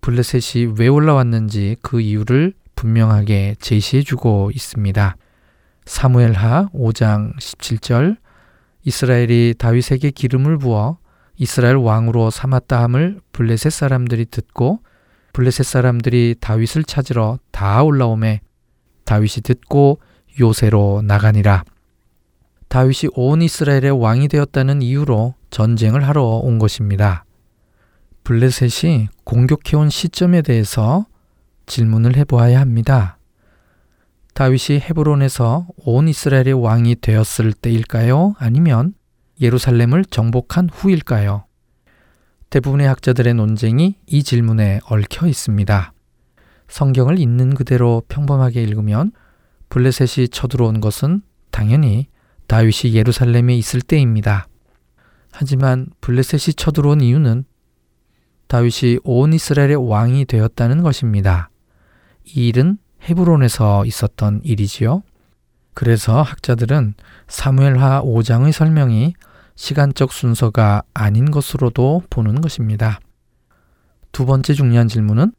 블레셋이 0.00 0.74
왜 0.78 0.88
올라왔는지 0.88 1.76
그 1.82 2.00
이유를 2.00 2.54
분명하게 2.76 3.56
제시해 3.58 4.02
주고 4.02 4.50
있습니다. 4.54 5.16
사무엘하 5.84 6.68
5장 6.72 7.36
17절 7.38 8.18
이스라엘이 8.84 9.54
다윗에게 9.58 10.10
기름을 10.10 10.58
부어 10.58 10.98
이스라엘 11.36 11.76
왕으로 11.76 12.30
삼았다 12.30 12.82
함을 12.82 13.20
블레셋 13.32 13.72
사람들이 13.72 14.26
듣고 14.26 14.80
블레셋 15.38 15.64
사람들이 15.64 16.34
다윗을 16.40 16.82
찾으러 16.82 17.38
다 17.52 17.84
올라오매 17.84 18.40
다윗이 19.04 19.42
듣고 19.44 20.00
요새로 20.40 21.02
나가니라. 21.04 21.62
다윗이 22.66 23.12
온 23.14 23.40
이스라엘의 23.42 23.92
왕이 23.92 24.26
되었다는 24.26 24.82
이유로 24.82 25.34
전쟁을 25.50 26.08
하러 26.08 26.24
온 26.24 26.58
것입니다. 26.58 27.24
블레셋이 28.24 29.10
공격해온 29.22 29.90
시점에 29.90 30.42
대해서 30.42 31.06
질문을 31.66 32.16
해보아야 32.16 32.60
합니다. 32.60 33.16
다윗이 34.34 34.80
헤브론에서 34.80 35.68
온 35.76 36.08
이스라엘의 36.08 36.54
왕이 36.54 36.96
되었을 36.96 37.52
때일까요? 37.52 38.34
아니면 38.38 38.92
예루살렘을 39.40 40.04
정복한 40.04 40.68
후일까요? 40.68 41.44
대부분의 42.50 42.88
학자들의 42.88 43.34
논쟁이 43.34 43.96
이 44.06 44.22
질문에 44.22 44.80
얽혀 44.86 45.26
있습니다. 45.26 45.92
성경을 46.68 47.18
있는 47.18 47.54
그대로 47.54 48.02
평범하게 48.08 48.62
읽으면 48.62 49.12
블레셋이 49.68 50.28
쳐들어온 50.28 50.80
것은 50.80 51.22
당연히 51.50 52.06
다윗이 52.46 52.94
예루살렘에 52.94 53.54
있을 53.56 53.82
때입니다. 53.82 54.48
하지만 55.30 55.88
블레셋이 56.00 56.54
쳐들어온 56.54 57.02
이유는 57.02 57.44
다윗이 58.46 59.00
온 59.04 59.34
이스라엘의 59.34 59.76
왕이 59.76 60.24
되었다는 60.24 60.82
것입니다. 60.82 61.50
이 62.24 62.48
일은 62.48 62.78
헤브론에서 63.02 63.84
있었던 63.84 64.40
일이지요. 64.42 65.02
그래서 65.74 66.22
학자들은 66.22 66.94
사무엘하 67.28 68.02
5장의 68.02 68.52
설명이 68.52 69.14
시간적 69.58 70.12
순서가 70.12 70.84
아닌 70.94 71.32
것으로도 71.32 72.04
보는 72.10 72.40
것입니다. 72.40 73.00
두 74.12 74.24
번째 74.24 74.54
중요한 74.54 74.86
질문은 74.86 75.32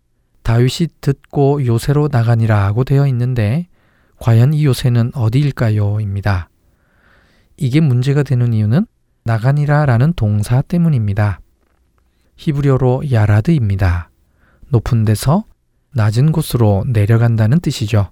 다윗이 0.44 0.90
듣고 1.00 1.66
요새로 1.66 2.10
나가니라고 2.12 2.84
되어 2.84 3.08
있는데 3.08 3.70
과연 4.18 4.54
이 4.54 4.66
요새는 4.66 5.12
어디일까요? 5.16 6.02
입니다. 6.02 6.50
이게 7.56 7.80
문제가 7.80 8.24
되는 8.24 8.52
이유는 8.52 8.88
나가니라라는 9.24 10.12
동사 10.18 10.62
때문입니다. 10.64 11.40
히브리어로 12.36 13.04
야라드입니다. 13.10 14.10
높은 14.68 15.06
데서 15.06 15.46
낮은 15.94 16.34
곳으로 16.34 16.84
내려간다는 16.88 17.62
뜻이죠. 17.62 18.12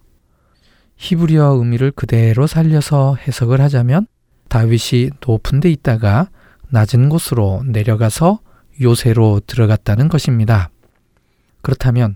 히브리어 0.96 1.58
의미를 1.58 1.92
그대로 1.92 2.48
살려서 2.48 3.18
해석을 3.18 3.60
하자면 3.60 4.08
다윗이 4.50 5.12
높은 5.26 5.60
데 5.60 5.70
있다가 5.70 6.30
낮은 6.70 7.10
곳으로 7.10 7.64
내려가서 7.66 8.40
요새로 8.82 9.42
들어갔다는 9.48 10.08
것입니다. 10.08 10.70
그렇다면 11.62 12.16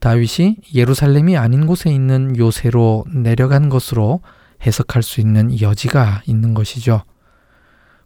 다윗이 0.00 0.56
예루살렘이 0.74 1.36
아닌 1.36 1.66
곳에 1.66 1.90
있는 1.90 2.36
요새로 2.36 3.04
내려간 3.12 3.68
것으로 3.68 4.20
해석할 4.64 5.02
수 5.02 5.20
있는 5.20 5.60
여지가 5.60 6.22
있는 6.26 6.54
것이죠. 6.54 7.02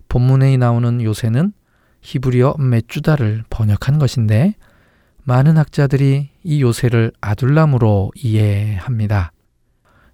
본문에 0.08 0.56
나오는 0.56 1.02
요새는 1.02 1.52
히브리어 2.02 2.56
메주다를 2.58 3.44
번역한 3.48 3.98
것인데 3.98 4.54
많은 5.24 5.56
학자들이 5.56 6.30
이 6.42 6.62
요새를 6.62 7.12
아둘람으로 7.20 8.12
이해합니다. 8.16 9.32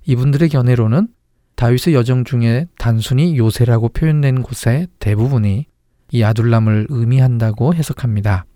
이분들의 0.05 0.49
견해로는 0.51 1.09
다윗의 1.59 1.93
여정 1.93 2.23
중에 2.23 2.69
단순히 2.79 3.37
요새라고 3.37 3.89
표현된 3.89 4.43
곳의 4.43 4.87
대부분이 5.01 5.67
이 6.13 6.23
아둘람을 6.23 6.87
의미한다고 6.89 7.75
해석합니다. 7.75 8.47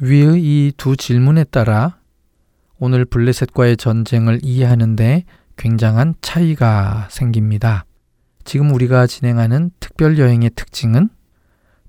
위의 0.00 0.40
이 0.42 0.72
두 0.78 0.96
질문에 0.96 1.44
따라 1.44 1.98
오늘 2.78 3.04
블레셋과의 3.04 3.76
전쟁을 3.76 4.40
이해하는데 4.42 5.24
굉장한 5.58 6.14
차이가 6.22 7.08
생깁니다. 7.10 7.84
지금 8.44 8.72
우리가 8.72 9.06
진행하는 9.06 9.70
특별 9.78 10.18
여행의 10.18 10.52
특징은 10.56 11.10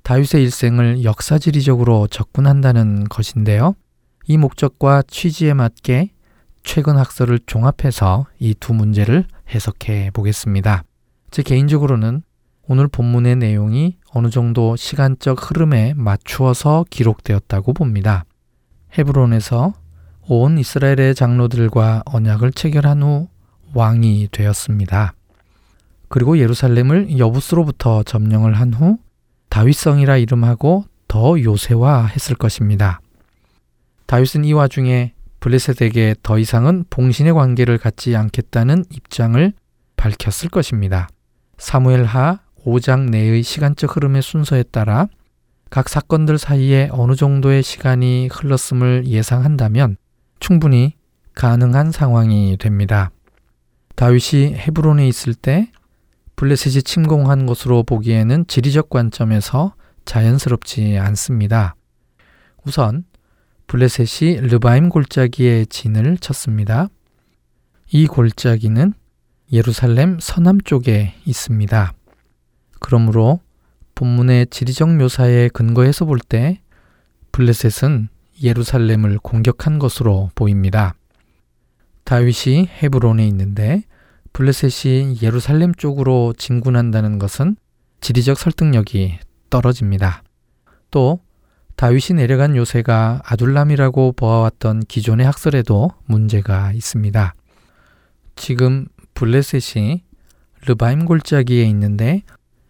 다윗의 0.04 0.44
일생을 0.44 1.06
역사지리적으로 1.06 2.08
접근한다는 2.08 3.06
것인데요. 3.06 3.74
이 4.28 4.36
목적과 4.36 5.02
취지에 5.08 5.54
맞게 5.54 6.10
최근 6.64 6.98
학설을 6.98 7.40
종합해서 7.46 8.26
이 8.40 8.54
두 8.54 8.74
문제를 8.74 9.26
해석해 9.50 10.12
보겠습니다. 10.14 10.84
제 11.32 11.43
개인적으로는 11.43 12.24
오늘 12.68 12.88
본문의 12.88 13.36
내용이 13.36 13.98
어느 14.12 14.30
정도 14.30 14.76
시간적 14.76 15.50
흐름에 15.50 15.93
맞추어서 15.96 16.86
기록되었다고 16.89 17.74
봅니다. 17.74 18.26
헤브론에서 18.98 19.74
온 20.28 20.58
이스라엘의 20.58 21.14
장로들과 21.16 22.04
언약을 22.06 22.54
체결한 22.54 23.04
후 23.04 23.28
왕이 23.74 24.30
되었습니다. 24.32 25.14
그리고 26.08 26.38
예루살렘을 26.38 27.18
여부스로부터 27.18 28.04
점령을 28.04 28.54
한 28.54 28.74
후 28.74 28.98
다윗성이라 29.50 30.18
이름하고 30.18 30.86
더 31.08 31.41
요새화했을 31.41 32.36
것입니다. 32.36 33.00
다윗은 34.06 34.46
이 34.46 34.54
와중에 34.54 35.14
블레셋에게 35.46 36.16
더 36.24 36.39
이상은 36.39 36.86
봉신의 36.89 37.34
관계를 37.34 37.78
갖지 37.78 38.16
않겠다는 38.16 38.84
입장을 38.89 39.54
밝혔을 39.96 40.50
것입니다. 40.50 41.08
사무엘하 41.60 42.39
5장 42.66 43.12
내의 43.12 43.43
시간적 43.43 43.96
흐름의 43.96 44.24
순서에 44.24 44.64
따라 44.64 45.08
각 45.70 45.88
사건들 45.88 46.39
사이에 46.39 46.89
어느 46.91 47.14
정도의 47.14 47.62
시간이 47.62 48.30
흘렀음을 48.32 49.06
예상한다면 49.06 49.98
충분히 50.39 50.96
가능한 51.36 51.91
상황이 51.91 52.58
됩니다. 52.58 53.12
다윗이 53.96 54.56
헤브론에 54.56 55.08
있을 55.08 55.36
때 55.36 55.72
블레셋이 56.38 56.82
침공한 56.82 57.46
것으로 57.46 57.84
보기에는 57.84 58.48
지리적 58.48 58.89
관점에서 58.89 59.76
자연스럽지 60.06 60.98
않습니다. 60.98 61.76
우선 62.66 63.04
블레셋이 63.68 64.41
르바임 64.41 64.89
골짜기에 64.89 65.66
진을 65.66 66.18
쳤습니다. 66.18 66.88
이 67.91 68.07
골짜기는 68.07 68.93
예루살렘 69.51 70.20
서남쪽에 70.20 71.16
있습니다. 71.26 71.93
그러므로 72.80 73.39
본문의 73.95 74.47
지리적 74.47 74.95
묘사에 74.95 75.49
근거해서 75.49 76.05
볼 76.05 76.20
때 76.20 76.61
블레셋은 77.32 78.09
예루살렘을 78.43 79.18
공격한 79.20 79.80
것으로 79.80 80.30
보입니다. 80.36 80.95
다윗이 82.03 82.68
헤브론에 82.68 83.26
있는데 83.28 83.84
블레셋이 84.34 85.22
예루살렘 85.22 85.74
쪽으로 85.74 86.34
진군한다는 86.38 87.20
것은 87.20 87.55
지리적 88.01 88.38
설득력이 88.38 89.18
떨어집니다. 89.49 90.24
또 90.91 91.20
다윗이 91.76 92.15
내려간 92.15 92.55
요새가 92.55 93.21
아둘람이라고 93.26 94.13
보아왔던 94.13 94.82
기존의 94.88 95.26
학설에도 95.26 95.91
문제가 96.05 96.71
있습니다. 96.71 97.36
지금 98.36 98.88
블레셋이 99.13 100.03
르바임 100.65 101.05
골짜기에 101.05 101.65
있는데 101.65 102.23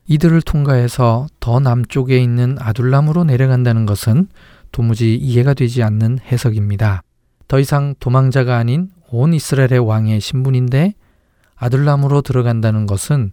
이들을 0.08 0.42
통과해서 0.42 1.28
더 1.40 1.60
남쪽에 1.60 2.20
있는 2.20 2.58
아둘람으로 2.60 3.24
내려간다는 3.24 3.86
것은 3.86 4.28
도무지 4.72 5.16
이해가 5.16 5.54
되지 5.54 5.84
않는 5.84 6.20
해석입니다. 6.20 7.02
더 7.48 7.60
이상 7.60 7.96
도망자가 8.00 8.58
아닌 8.58 8.90
온 9.10 9.34
이스라엘의 9.34 9.80
왕의 9.80 10.20
신분인데 10.20 10.94
아둘람으로 11.56 12.22
들어간다는 12.22 12.86
것은 12.86 13.32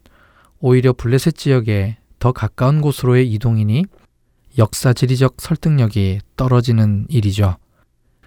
오히려 0.60 0.92
블레셋 0.92 1.34
지역에 1.34 1.96
더 2.18 2.32
가까운 2.32 2.80
곳으로의 2.80 3.30
이동이니 3.32 3.84
역사 4.59 4.92
지리적 4.92 5.36
설득력이 5.38 6.20
떨어지는 6.36 7.07
일이죠. 7.09 7.57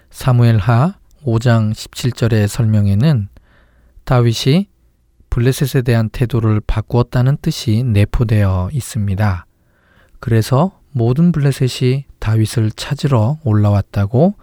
사무엘 0.10 0.58
하 0.58 0.96
5장 1.24 1.72
17절의 1.74 2.48
설명에는 2.48 3.28
다윗이 4.06 4.68
블레셋에 5.30 5.82
대한 5.82 6.10
태도를 6.10 6.62
바꾸었다는 6.66 7.38
뜻이 7.42 7.84
내포되어 7.84 8.70
있습니다. 8.72 9.46
그래서 10.20 10.80
모든 10.92 11.32
블레셋이 11.32 12.06
다윗을 12.20 12.72
찾으러 12.72 13.38
올라왔다고 13.44 14.36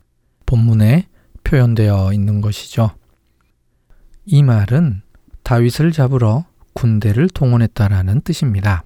본문에 0.47 1.09
표현되어 1.45 2.13
있는 2.13 2.41
것이죠. 2.41 2.91
이 4.25 4.43
말은 4.43 5.03
다윗을 5.43 5.93
잡으러 5.93 6.45
군대를 6.75 7.29
동원했다라는 7.31 8.21
뜻입니다. 8.21 8.85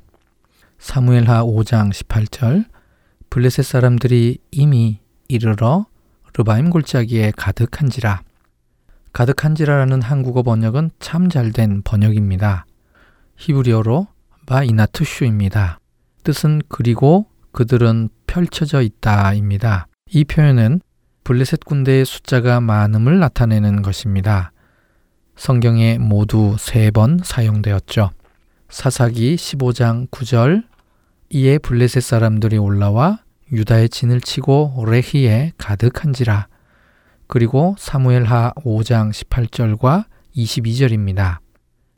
사무엘하 0.78 1.44
5장 1.44 1.92
18절 1.92 2.66
블레셋 3.30 3.64
사람들이 3.64 4.38
이미 4.50 5.00
이르러 5.28 5.86
르바임 6.36 6.70
골짜기에 6.70 7.32
가득한지라 7.36 8.22
가득한지라라는 9.12 10.02
한국어 10.02 10.42
번역은 10.42 10.90
참 11.00 11.30
잘된 11.30 11.82
번역입니다. 11.82 12.66
히브리어로 13.38 14.08
마이나투슈입니다. 14.46 15.78
뜻은 16.22 16.60
그리고 16.68 17.26
그들은 17.52 18.10
펼쳐져 18.26 18.82
있다입니다. 18.82 19.86
이 20.10 20.24
표현은 20.24 20.80
블레셋 21.24 21.64
군대의 21.64 22.04
숫자가 22.04 22.60
많음을 22.60 23.18
나타내는 23.18 23.80
것입니다. 23.82 24.52
성경에 25.36 25.98
모두 25.98 26.56
세 26.58 26.90
번 26.90 27.18
사용되었죠. 27.24 28.10
사사기 28.68 29.36
15장 29.36 30.10
9절 30.10 30.64
이에 31.30 31.58
블레셋 31.58 32.02
사람들이 32.02 32.56
올라와 32.58 33.20
유다의 33.52 33.88
진을 33.88 34.20
치고 34.20 34.84
레히에 34.86 35.52
가득한지라 35.58 36.48
그리고 37.26 37.74
사무엘하 37.78 38.52
5장 38.56 39.10
18절과 39.12 40.06
22절입니다. 40.36 41.38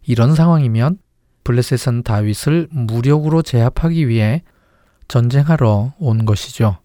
이런 0.07 0.35
상황이면 0.35 0.99
블레셋은 1.45 2.03
다윗을 2.03 2.69
무력으로 2.71 3.43
제압하기 3.43 4.09
위해 4.09 4.43
전쟁하러 5.09 5.95
온 5.99 6.25
것이죠. 6.25 6.79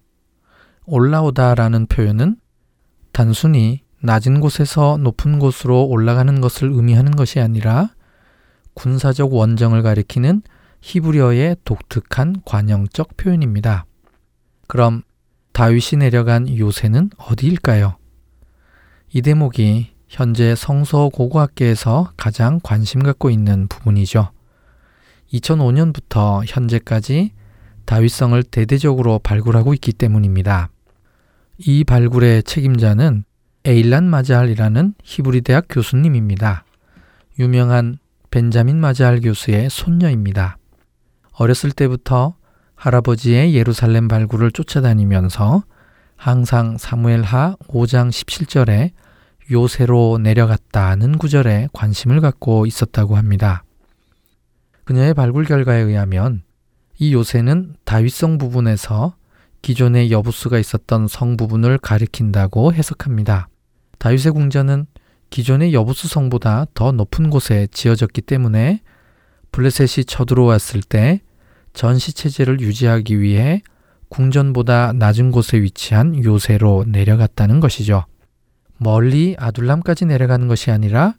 올라오다라는 0.86 1.88
표현은 1.88 2.38
단순히 3.14 3.84
낮은 4.02 4.42
곳에서 4.42 4.98
높은 4.98 5.40
곳으로 5.40 5.86
올라가는 5.86 6.42
것을 6.42 6.70
의미하는 6.70 7.16
것이 7.16 7.40
아니라 7.40 7.92
군사적 8.74 9.34
원정을 9.34 9.82
가리키는 9.82 10.42
히브리어의 10.84 11.56
독특한 11.64 12.42
관형적 12.44 13.16
표현입니다. 13.16 13.86
그럼 14.68 15.02
다윗이 15.54 16.00
내려간 16.00 16.58
요새는 16.58 17.10
어디일까요? 17.18 17.96
이 19.14 19.22
대목이 19.22 19.92
현재 20.10 20.56
성서 20.56 21.08
고고학계에서 21.08 22.12
가장 22.18 22.60
관심 22.62 23.02
갖고 23.02 23.30
있는 23.30 23.68
부분이죠. 23.70 24.32
2005년부터 25.32 26.44
현재까지 26.46 27.32
다윗성을 27.86 28.44
대대적으로 28.44 29.20
발굴하고 29.20 29.74
있기 29.76 29.94
때문입니다. 29.94 30.70
이 31.60 31.86
발굴의 31.86 32.44
책임자는 32.44 33.24
에일란 33.64 34.10
마자알이라는 34.10 34.96
히브리 35.02 35.42
대학 35.42 35.66
교수님입니다. 35.70 36.66
유명한 37.40 38.00
벤자민 38.32 38.82
마자알 38.82 39.22
교수의 39.22 39.70
손녀입니다. 39.70 40.58
어렸을 41.34 41.72
때부터 41.72 42.36
할아버지의 42.76 43.56
예루살렘 43.56 44.08
발굴을 44.08 44.52
쫓아다니면서 44.52 45.64
항상 46.16 46.78
사무엘하 46.78 47.58
5장 47.68 48.10
17절에 48.10 48.92
요새로 49.52 50.20
내려갔다는 50.22 51.18
구절에 51.18 51.68
관심을 51.74 52.22
갖고 52.22 52.66
있었다고 52.66 53.16
합니다. 53.16 53.64
그녀의 54.86 55.14
발굴 55.14 55.46
결과에 55.46 55.80
의하면 55.80 56.44
이 56.98 57.14
요새는 57.14 57.76
다윗성 57.84 58.38
부분에서 58.38 59.16
기존의 59.62 60.12
여부수가 60.12 60.60
있었던 60.60 61.08
성 61.08 61.38
부분을 61.38 61.78
가리킨다고 61.78 62.74
해석합니다. 62.74 63.48
다윗의 63.98 64.34
궁전은 64.34 64.86
기존의 65.30 65.74
여부수 65.74 66.08
성보다 66.08 66.66
더 66.74 66.92
높은 66.92 67.30
곳에 67.30 67.68
지어졌기 67.72 68.22
때문에 68.22 68.82
블레셋이 69.54 70.06
쳐들어왔을 70.06 70.82
때 70.82 71.22
전시 71.74 72.12
체제를 72.12 72.60
유지하기 72.60 73.22
위해 73.22 73.62
궁전보다 74.10 74.94
낮은 74.94 75.32
곳에 75.32 75.62
위치한 75.62 76.24
요새로 76.24 76.86
내려갔다는 76.88 77.60
것이죠. 77.60 78.06
멀리 78.78 79.36
아둘람까지 79.40 80.06
내려가는 80.06 80.48
것이 80.48 80.72
아니라 80.72 81.14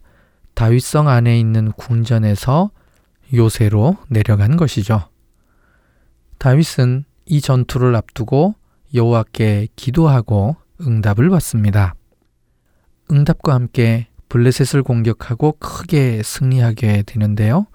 다윗성 0.53 1.07
안에 1.07 1.39
있는 1.39 1.71
궁전에서 1.71 2.71
요새로 3.33 3.97
내려간 4.09 4.57
것이죠. 4.57 5.09
다윗은 6.37 7.05
이 7.25 7.41
전투를 7.41 7.95
앞두고 7.95 8.55
여호와께 8.93 9.69
기도하고 9.75 10.57
응답을 10.81 11.29
받습니다. 11.29 11.95
응답과 13.11 13.53
함께 13.53 14.07
블레셋을 14.27 14.83
공격하고 14.83 15.53
크게 15.53 16.21
승리하게 16.23 17.03
되는데요. 17.03 17.67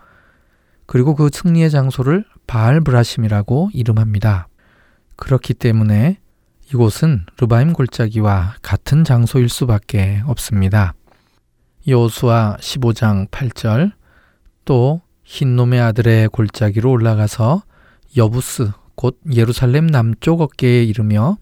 그리고 0.91 1.15
그 1.15 1.31
승리의 1.33 1.71
장소를 1.71 2.25
바알 2.49 2.81
브라심이라고 2.81 3.71
이름합니다. 3.73 4.49
그렇기 5.15 5.55
때문에 5.55 6.19
이곳은 6.75 7.27
르바임 7.39 7.75
골짜기와 7.75 8.57
같은 8.61 9.05
장소일 9.05 9.49
수밖에 9.49 10.21
없습니다. 10.27 10.95
여호수아 11.87 12.57
15장 12.59 13.31
8절 13.31 13.93
또 14.65 15.01
흰놈의 15.23 15.81
아들의 15.81 16.29
골짜기로 16.31 16.91
올라가서 16.91 17.63
여부스 18.17 18.73
곧 18.97 19.21
예루살렘 19.33 19.87
남쪽 19.87 20.41
어깨에 20.41 20.83
이르며 20.83 21.37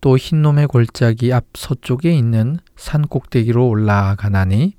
또 0.00 0.16
흰놈의 0.16 0.68
골짜기 0.68 1.32
앞 1.32 1.46
서쪽에 1.54 2.12
있는 2.12 2.60
산 2.76 3.02
꼭대기로 3.08 3.66
올라가나니 3.66 4.74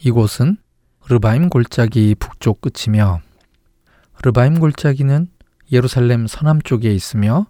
이곳은 0.00 0.56
르바임 1.08 1.48
골짜기 1.48 2.16
북쪽 2.18 2.60
끝이며 2.60 3.20
르바임 4.22 4.58
골짜기는 4.58 5.28
예루살렘 5.72 6.26
서남쪽에 6.26 6.92
있으며 6.92 7.46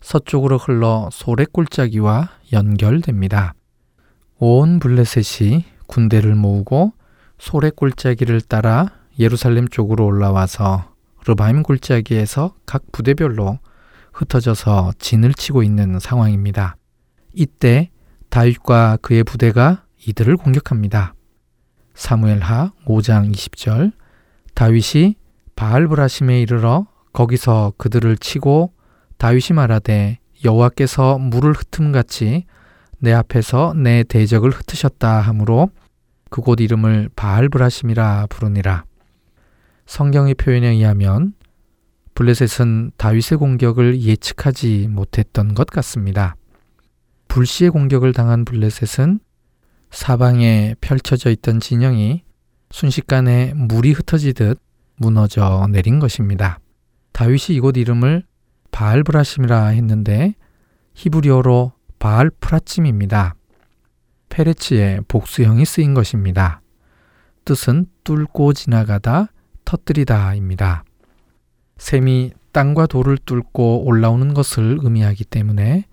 서쪽으로 0.00 0.58
흘러 0.58 1.08
소렉 1.12 1.52
골짜기와 1.52 2.30
연결됩니다. 2.52 3.54
온 4.38 4.78
블레셋이 4.78 5.64
군대를 5.86 6.34
모으고 6.34 6.92
소렉 7.38 7.76
골짜기를 7.76 8.40
따라 8.42 8.90
예루살렘 9.18 9.68
쪽으로 9.68 10.06
올라와서 10.06 10.92
르바임 11.26 11.62
골짜기에서 11.62 12.54
각 12.66 12.82
부대별로 12.92 13.58
흩어져서 14.12 14.92
진을 14.98 15.34
치고 15.34 15.62
있는 15.62 15.98
상황입니다. 15.98 16.76
이때 17.34 17.90
다윗과 18.30 18.98
그의 19.02 19.24
부대가 19.24 19.84
이들을 20.06 20.36
공격합니다. 20.36 21.14
사무엘하 21.94 22.72
5장 22.86 23.34
20절 23.34 23.92
다윗이 24.54 25.16
바알브라심에 25.56 26.40
이르러 26.40 26.86
거기서 27.12 27.72
그들을 27.78 28.16
치고 28.18 28.72
다윗이 29.18 29.54
말하되 29.54 30.18
여호와께서 30.44 31.18
물을 31.18 31.52
흩음같이 31.52 32.44
내 32.98 33.12
앞에서 33.12 33.74
내 33.74 34.04
대적을 34.04 34.50
흩으셨다 34.50 35.20
하므로 35.20 35.70
그곳 36.30 36.60
이름을 36.60 37.10
바알브라심이라 37.16 38.26
부르니라. 38.28 38.84
성경의 39.86 40.34
표현에 40.34 40.68
의하면 40.68 41.34
블레셋은 42.14 42.92
다윗의 42.96 43.38
공격을 43.38 44.00
예측하지 44.02 44.88
못했던 44.90 45.54
것 45.54 45.66
같습니다. 45.68 46.34
불시의 47.28 47.70
공격을 47.70 48.12
당한 48.12 48.44
블레셋은 48.44 49.20
사방에 49.90 50.74
펼쳐져 50.80 51.30
있던 51.30 51.60
진영이 51.60 52.22
순식간에 52.70 53.52
물이 53.54 53.92
흩어지듯 53.92 54.58
무너져 54.96 55.66
내린 55.70 55.98
것입니다. 55.98 56.58
다윗이 57.12 57.56
이곳 57.56 57.76
이름을 57.76 58.24
바알브라심이라 58.70 59.66
했는데 59.68 60.34
히브리어로 60.94 61.72
바알프라침입니다. 61.98 63.34
페레치의 64.28 65.00
복수형이 65.08 65.64
쓰인 65.64 65.94
것입니다. 65.94 66.60
뜻은 67.44 67.86
뚫고 68.04 68.52
지나가다 68.52 69.28
터뜨리다입니다. 69.64 70.84
샘이 71.78 72.32
땅과 72.52 72.86
돌을 72.86 73.18
뚫고 73.18 73.84
올라오는 73.84 74.34
것을 74.34 74.78
의미하기 74.82 75.24
때문에 75.24 75.84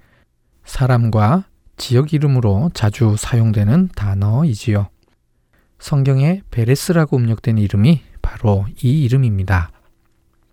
사람과 0.65 1.45
지역 1.77 2.13
이름으로 2.13 2.71
자주 2.73 3.15
사용되는 3.17 3.89
단어이지요. 3.95 4.89
성경에 5.79 6.41
베레스라고 6.51 7.17
음력된 7.17 7.57
이름이 7.57 8.01
바로 8.24 8.65
이 8.82 9.03
이름입니다. 9.03 9.69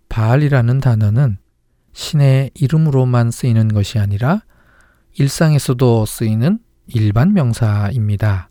바알이라는 0.09 0.79
단어는 0.79 1.37
신의 1.93 2.51
이름으로만 2.53 3.31
쓰이는 3.31 3.69
것이 3.69 3.97
아니라 3.97 4.41
일상에서도 5.17 6.05
쓰이는 6.05 6.59
일반 6.87 7.33
명사입니다. 7.33 8.49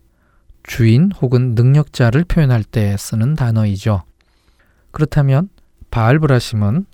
주인 0.63 1.11
혹은 1.21 1.55
능력자를 1.55 2.25
표현할 2.25 2.63
때 2.63 2.97
쓰는 2.97 3.35
단어이죠. 3.35 4.03
그렇다면 4.91 5.49
바알브라심은 5.89 6.85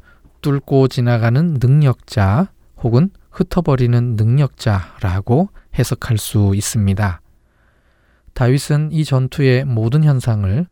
뚫고 0.41 0.87
지나가는 0.87 1.57
능력자 1.59 2.51
혹은 2.83 3.09
흩어버리는 3.31 4.15
능력자라고 4.15 5.49
해석할 5.77 6.17
수 6.17 6.53
있습니다. 6.55 7.21
다윗은 8.33 8.91
이 8.91 9.03
전투의 9.03 9.65
모든 9.65 10.03
현상을 10.03 10.67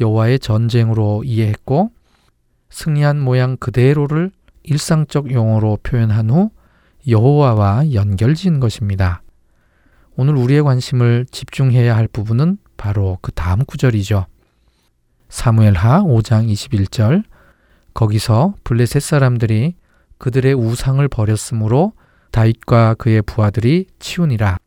여호와의 0.00 0.38
전쟁으로 0.38 1.24
이해했고 1.24 1.90
승리한 2.70 3.18
모양 3.18 3.56
그대로를 3.56 4.30
일상적 4.62 5.32
용어로 5.32 5.78
표현한 5.82 6.30
후 6.30 6.50
여호와와 7.06 7.92
연결 7.92 8.34
지은 8.34 8.60
것입니다. 8.60 9.22
오늘 10.16 10.36
우리의 10.36 10.62
관심을 10.62 11.26
집중해야 11.30 11.96
할 11.96 12.08
부분은 12.08 12.58
바로 12.76 13.18
그 13.22 13.32
다음 13.32 13.64
구절이죠. 13.64 14.26
사무엘하 15.28 16.02
5장 16.02 16.50
21절 16.52 17.22
거기서 17.94 18.54
블레셋 18.64 19.02
사람들이 19.02 19.74
그들의 20.18 20.54
우상을 20.54 21.06
버렸으므로 21.08 21.92
다윗과 22.30 22.94
그의 22.94 23.22
부하들이 23.22 23.86
치우니라. 23.98 24.58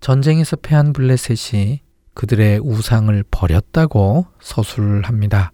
전쟁에서 0.00 0.56
패한 0.56 0.92
블레셋이 0.92 1.80
그들의 2.16 2.60
우상을 2.60 3.24
버렸다고 3.30 4.26
서술을 4.40 5.02
합니다. 5.02 5.52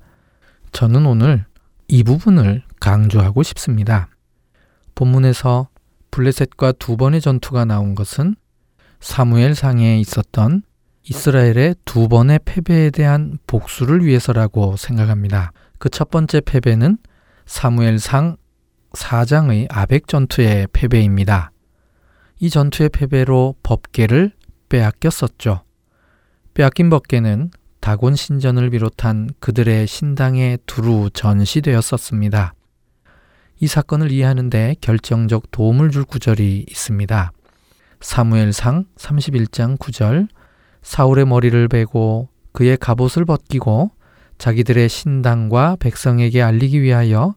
저는 0.70 1.04
오늘 1.04 1.44
이 1.88 2.04
부분을 2.04 2.62
강조하고 2.80 3.42
싶습니다. 3.42 4.08
본문에서 4.94 5.68
블레셋과 6.12 6.72
두 6.78 6.96
번의 6.96 7.20
전투가 7.20 7.64
나온 7.64 7.94
것은 7.94 8.36
사무엘 9.00 9.56
상에 9.56 9.98
있었던 9.98 10.62
이스라엘의 11.02 11.74
두 11.84 12.08
번의 12.08 12.38
패배에 12.44 12.90
대한 12.90 13.38
복수를 13.46 14.04
위해서라고 14.04 14.76
생각합니다. 14.76 15.52
그 15.78 15.90
첫 15.90 16.10
번째 16.10 16.40
패배는 16.40 16.96
사무엘상 17.44 18.36
4장의 18.92 19.66
아벡 19.68 20.06
전투의 20.06 20.68
패배입니다. 20.72 21.50
이 22.38 22.50
전투의 22.50 22.90
패배로 22.90 23.56
법계를 23.64 24.30
빼앗겼었죠. 24.68 25.64
빼앗긴 26.55 26.90
법계는 26.90 27.50
다곤 27.80 28.14
신전을 28.14 28.70
비롯한 28.70 29.30
그들의 29.40 29.86
신당에 29.86 30.59
두루 30.66 31.09
전시되었었습니다. 31.14 32.55
이 33.61 33.66
사건을 33.66 34.12
이해하는데 34.12 34.76
결정적 34.82 35.50
도움을 35.50 35.90
줄 35.90 36.05
구절이 36.05 36.66
있습니다. 36.68 37.32
사무엘상 38.03 38.84
31장 38.96 39.78
9절 39.78 40.28
사울의 40.82 41.24
머리를 41.24 41.68
베고 41.68 42.28
그의 42.53 42.76
갑옷을 42.76 43.24
벗기고 43.24 43.92
자기들의 44.36 44.88
신당과 44.88 45.76
백성에게 45.80 46.42
알리기 46.42 46.82
위하여 46.82 47.34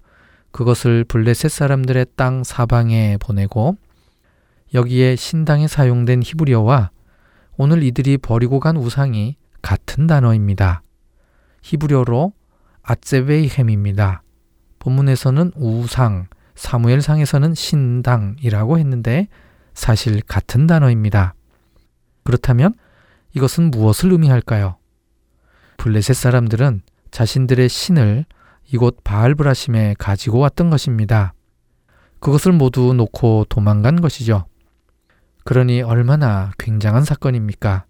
그것을 0.51 1.05
블레셋 1.05 1.51
사람들의 1.51 2.07
땅 2.17 2.43
사방에 2.43 3.17
보내고 3.21 3.77
여기에 4.73 5.15
신당에 5.15 5.67
사용된 5.67 6.21
히브리어와 6.23 6.89
오늘 7.57 7.83
이들이 7.83 8.17
버리고 8.17 8.59
간 8.59 8.75
우상이 8.75 9.37
같은 9.61 10.07
단어입니다. 10.07 10.83
히브리어로 11.61 12.33
아ጼ베이햄입니다. 12.83 14.21
본문에서는 14.79 15.53
우상, 15.55 16.27
사무엘상에서는 16.55 17.55
신당이라고 17.55 18.77
했는데 18.77 19.27
사실 19.73 20.21
같은 20.21 20.67
단어입니다. 20.67 21.33
그렇다면 22.23 22.73
이것은 23.33 23.71
무엇을 23.71 24.11
의미할까요? 24.11 24.77
블레셋 25.77 26.15
사람들은 26.15 26.81
자신들의 27.11 27.69
신을 27.69 28.25
이곳 28.71 29.03
바알브라심에 29.03 29.95
가지고 29.97 30.39
왔던 30.39 30.69
것입니다. 30.69 31.33
그것을 32.19 32.51
모두 32.51 32.93
놓고 32.93 33.45
도망간 33.49 34.01
것이죠. 34.01 34.45
그러니 35.45 35.83
얼마나 35.83 36.51
굉장한 36.57 37.05
사건입니까? 37.05 37.85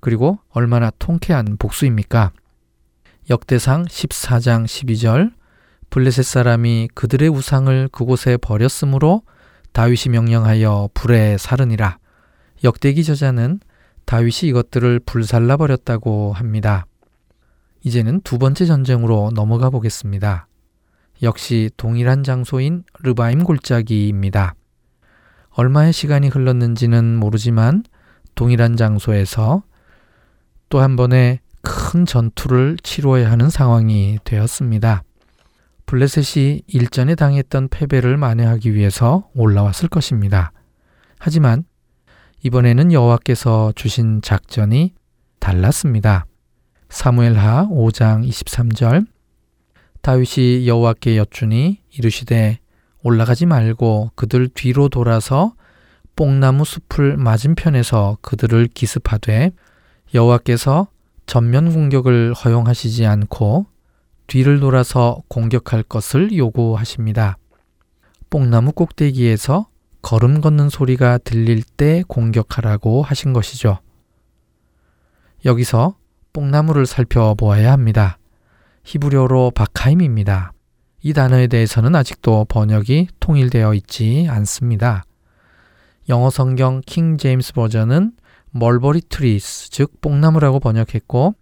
그리고 0.00 0.40
얼마나 0.50 0.90
통쾌한 0.98 1.56
복수입니까? 1.56 2.32
역대상 3.30 3.84
14장 3.84 4.64
12절 4.64 5.32
블레셋 5.88 6.24
사람이 6.24 6.88
그들의 6.94 7.28
우상을 7.28 7.88
그곳에 7.92 8.36
버렸으므로 8.36 9.22
다윗이 9.72 10.10
명령하여 10.10 10.90
불에 10.94 11.38
사르니라. 11.38 11.98
역대기 12.64 13.04
저자는 13.04 13.60
다윗이 14.04 14.50
이것들을 14.50 15.00
불살라 15.06 15.58
버렸다고 15.58 16.32
합니다. 16.32 16.86
이제는 17.84 18.20
두 18.22 18.38
번째 18.38 18.66
전쟁으로 18.66 19.30
넘어가 19.32 19.70
보겠습니다. 19.70 20.48
역시 21.22 21.70
동일한 21.76 22.24
장소인 22.24 22.82
르바임 23.00 23.44
골짜기입니다. 23.44 24.56
얼마의 25.56 25.92
시간이 25.94 26.28
흘렀는지는 26.28 27.16
모르지만 27.16 27.82
동일한 28.34 28.76
장소에서 28.76 29.62
또 30.68 30.80
한 30.80 30.96
번의 30.96 31.40
큰 31.62 32.04
전투를 32.04 32.76
치루어야 32.82 33.30
하는 33.30 33.48
상황이 33.48 34.18
되었습니다. 34.24 35.02
블레셋이 35.86 36.62
일전에 36.66 37.14
당했던 37.14 37.68
패배를 37.68 38.18
만회하기 38.18 38.74
위해서 38.74 39.30
올라왔을 39.34 39.88
것입니다. 39.88 40.52
하지만 41.18 41.64
이번에는 42.42 42.92
여호와께서 42.92 43.72
주신 43.76 44.20
작전이 44.20 44.92
달랐습니다. 45.38 46.26
사무엘하 46.90 47.68
5장 47.70 48.28
23절 48.28 49.06
다윗이 50.02 50.68
여호와께 50.68 51.16
여쭈니 51.16 51.80
이르시되 51.92 52.58
올라가지 53.06 53.46
말고 53.46 54.10
그들 54.16 54.48
뒤로 54.48 54.88
돌아서 54.88 55.54
뽕나무 56.16 56.64
숲을 56.64 57.16
맞은편에서 57.16 58.18
그들을 58.20 58.66
기습하되 58.74 59.52
여호와께서 60.12 60.88
전면 61.24 61.72
공격을 61.72 62.34
허용하시지 62.34 63.06
않고 63.06 63.66
뒤를 64.26 64.58
돌아서 64.58 65.22
공격할 65.28 65.84
것을 65.84 66.36
요구하십니다. 66.36 67.38
뽕나무 68.28 68.72
꼭대기에서 68.72 69.68
걸음 70.02 70.40
걷는 70.40 70.68
소리가 70.68 71.18
들릴 71.18 71.62
때 71.62 72.02
공격하라고 72.08 73.02
하신 73.02 73.32
것이죠. 73.32 73.78
여기서 75.44 75.94
뽕나무를 76.32 76.86
살펴보아야 76.86 77.70
합니다. 77.70 78.18
히브리어로 78.82 79.52
바카임입니다. 79.52 80.52
이 81.06 81.12
단어에 81.12 81.46
대해서는 81.46 81.94
아직도 81.94 82.46
번역이 82.46 83.06
통일되어 83.20 83.74
있지 83.74 84.26
않습니다. 84.28 85.04
영어 86.08 86.30
성경 86.30 86.80
King 86.84 87.16
James 87.16 87.52
Version은 87.52 88.10
mulberry 88.50 89.02
trees, 89.02 89.70
즉 89.70 90.00
뽕나무라고 90.00 90.58
번역했고 90.58 91.36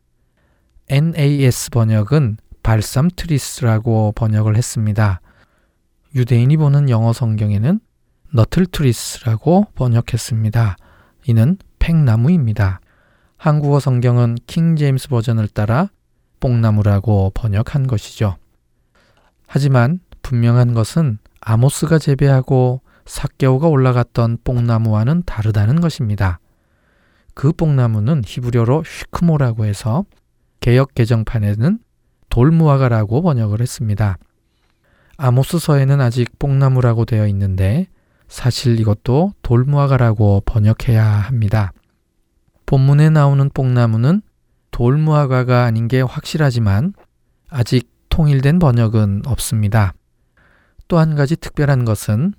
NAS 0.91 1.71
번역은 1.71 2.37
balsam 2.63 3.09
trees라고 3.17 4.13
번역을 4.15 4.55
했습니다. 4.55 5.23
유대인이 6.15 6.59
보는 6.59 6.91
영어 6.91 7.15
성경에는 7.15 7.81
nettle 8.35 8.67
trees라고 8.67 9.69
번역했습니다. 9.77 10.77
이는 11.25 11.57
팽나무입니다. 11.79 12.81
한국어 13.39 13.81
성경은 13.81 14.37
킹 14.47 14.77
제임스 14.77 15.09
버전을 15.09 15.49
따라 15.49 15.89
뽕나무라고 16.39 17.33
번역한 17.35 17.87
것이죠. 17.87 18.37
하지만 19.55 20.01
분명한 20.23 20.75
것은 20.75 21.19
아모스가 21.41 22.01
재배하고 22.01 22.81
삭개오가 23.07 23.69
올라갔던 23.69 24.39
뽕나무와는 24.43 25.23
다르다는 25.27 25.81
것입니다. 25.81 26.41
그 27.35 27.53
뽕나무는 27.53 28.23
히브리어로 28.27 28.83
휘크모라고 28.83 29.65
해서 29.65 30.07
개역 30.59 30.97
개정판에는 30.97 31.79
돌무화가라고 32.31 33.23
번역을 33.23 33.61
했습니다. 33.61 34.19
아모스서에는 35.19 36.01
아직 36.01 36.37
뽕나무라고 36.41 37.05
되어 37.05 37.29
있는데 37.29 37.87
사실 38.27 38.81
이것도 38.81 39.35
돌무화가라고 39.43 40.43
번역해야 40.47 41.05
합니다. 41.05 41.73
본문에 42.67 43.11
나오는 43.11 43.49
뽕나무는 43.55 44.21
돌무화과가 44.73 45.63
아닌 45.63 45.87
게 45.87 46.01
확실하지만 46.01 46.93
아직 47.49 47.94
통일된 48.15 48.61
번역은 48.61 49.23
없습니다. 49.27 49.93
또 50.87 50.99
한 50.99 51.17
가지 51.17 51.35
특별한 51.35 51.85
것은 51.85 52.35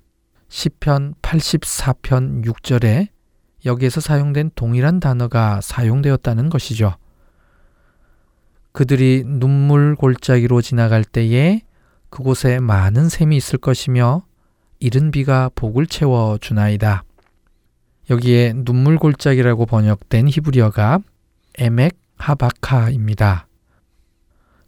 시편 0.47 1.15
84편 1.21 2.45
6절에 2.45 3.09
여기에서 3.65 3.99
사용된 3.99 4.51
동일한 4.55 5.01
단어가 5.01 5.59
사용되었다는 5.59 6.49
것이죠. 6.49 6.95
그들이 8.71 9.23
눈물 9.26 9.95
골짜기로 9.95 10.61
지나갈 10.61 11.03
때에 11.03 11.59
그곳에 12.09 12.61
많은 12.61 13.09
샘이 13.09 13.36
있을 13.36 13.59
것이며 13.59 14.23
이른 14.80 15.11
비가 15.11 15.49
복을 15.55 15.88
채워 15.88 16.38
주나이다. 16.39 17.03
여기에 18.09 18.53
눈물 18.55 18.97
골짜기라고 18.97 19.65
번역된 19.65 20.30
히브리어가 20.30 20.99
에멕 21.57 21.97
하바카입니다. 22.15 23.47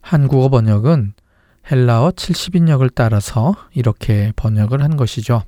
한국어 0.08 0.48
번역은 0.48 1.12
헬라어 1.70 2.12
70인역을 2.12 2.92
따라서 2.94 3.54
이렇게 3.74 4.32
번역을 4.36 4.82
한 4.82 4.96
것이죠. 4.96 5.42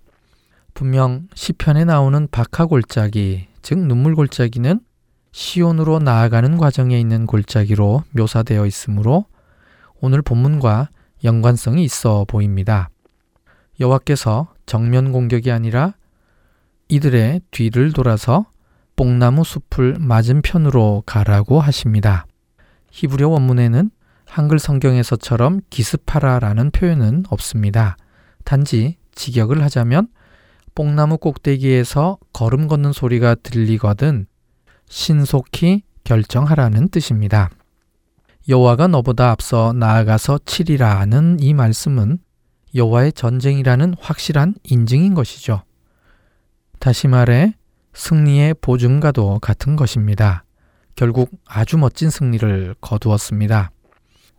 분명 0.75 1.29
시편에 1.35 1.87
나오는 1.87 2.29
바카 2.31 2.67
골짜기, 2.67 3.49
즉 3.63 3.79
눈물 3.79 4.15
골짜기는 4.15 4.81
시온으로 5.33 6.01
나아가는 6.01 6.59
과정에 6.59 7.01
있는 7.01 7.27
골짜기로 7.27 8.03
묘사되어 8.11 8.67
있으므로 8.67 9.25
오늘 10.03 10.21
본문과 10.21 10.91
연관성이 11.25 11.83
있어 11.85 12.27
보입니다. 12.29 12.91
여호와께서 13.81 14.53
정면 14.67 15.11
공격이 15.11 15.51
아니라 15.51 15.95
이들의 16.89 17.41
뒤를 17.51 17.95
돌아서 17.95 18.45
뽕나무 18.95 19.43
숲을 19.43 19.97
맞은편으로 20.01 21.05
가라고 21.07 21.61
하십니다. 21.61 22.27
히브리어 22.91 23.31
원문에는 23.31 23.91
한글 24.31 24.61
성경에서처럼 24.61 25.61
기스파라라는 25.71 26.71
표현은 26.71 27.25
없습니다. 27.31 27.97
단지 28.45 28.97
직역을 29.17 29.61
하자면 29.65 30.07
뽕나무 30.77 31.19
꼭대기에서 31.19 32.19
걸음 32.33 32.69
걷는 32.69 32.93
소리가 32.93 33.35
들리거든 33.35 34.27
신속히 34.89 35.83
결정하라는 36.05 36.91
뜻입니다. 36.91 37.51
여호와가 38.49 38.87
너보다 38.87 39.31
앞서 39.31 39.73
나아가서 39.73 40.41
치리라는 40.47 41.39
이 41.41 41.53
말씀은 41.53 42.19
여호와의 42.77 43.13
전쟁이라는 43.15 43.95
확실한 44.01 44.55
인증인 44.63 45.15
것이죠. 45.15 45.65
다시 46.79 47.09
말해 47.09 47.55
승리의 47.95 48.55
보증과도 48.61 49.41
같은 49.41 49.75
것입니다. 49.75 50.45
결국 50.95 51.31
아주 51.47 51.79
멋진 51.79 52.11
승리를 52.11 52.77
거두었습니다. 52.81 53.73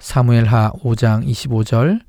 사무엘하 0.02 0.72
5장 0.84 1.28
25절 1.28 2.02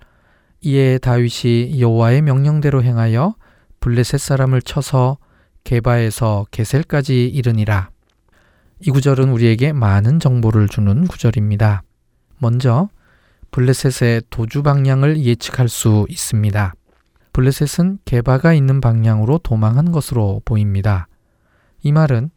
이에 0.63 0.97
다윗이 0.99 1.79
여호와의 1.79 2.23
명령대로 2.23 2.83
행하여 2.83 3.35
블레셋 3.81 4.19
사람을 4.19 4.63
쳐서 4.63 5.19
게바에서 5.65 6.47
게셀까지 6.51 7.29
이르니라. 7.29 7.91
이 8.81 8.91
구절은 8.91 9.29
우리에게 9.29 9.73
많은 9.73 10.21
정보를 10.21 10.69
주는 10.69 11.07
구절입니다. 11.07 11.83
먼저 12.39 12.89
블레셋의 13.51 14.23
도주 14.31 14.63
방향을 14.63 15.19
예측할 15.23 15.69
수 15.69 16.07
있습니다. 16.09 16.75
블레셋은 17.35 17.99
게바가 18.07 18.55
있는 18.55 18.81
방향으로 18.81 19.39
도망한 19.39 19.93
것으로 19.93 20.41
보입니다. 20.47 21.09
이 21.83 21.93
말은 21.93 22.31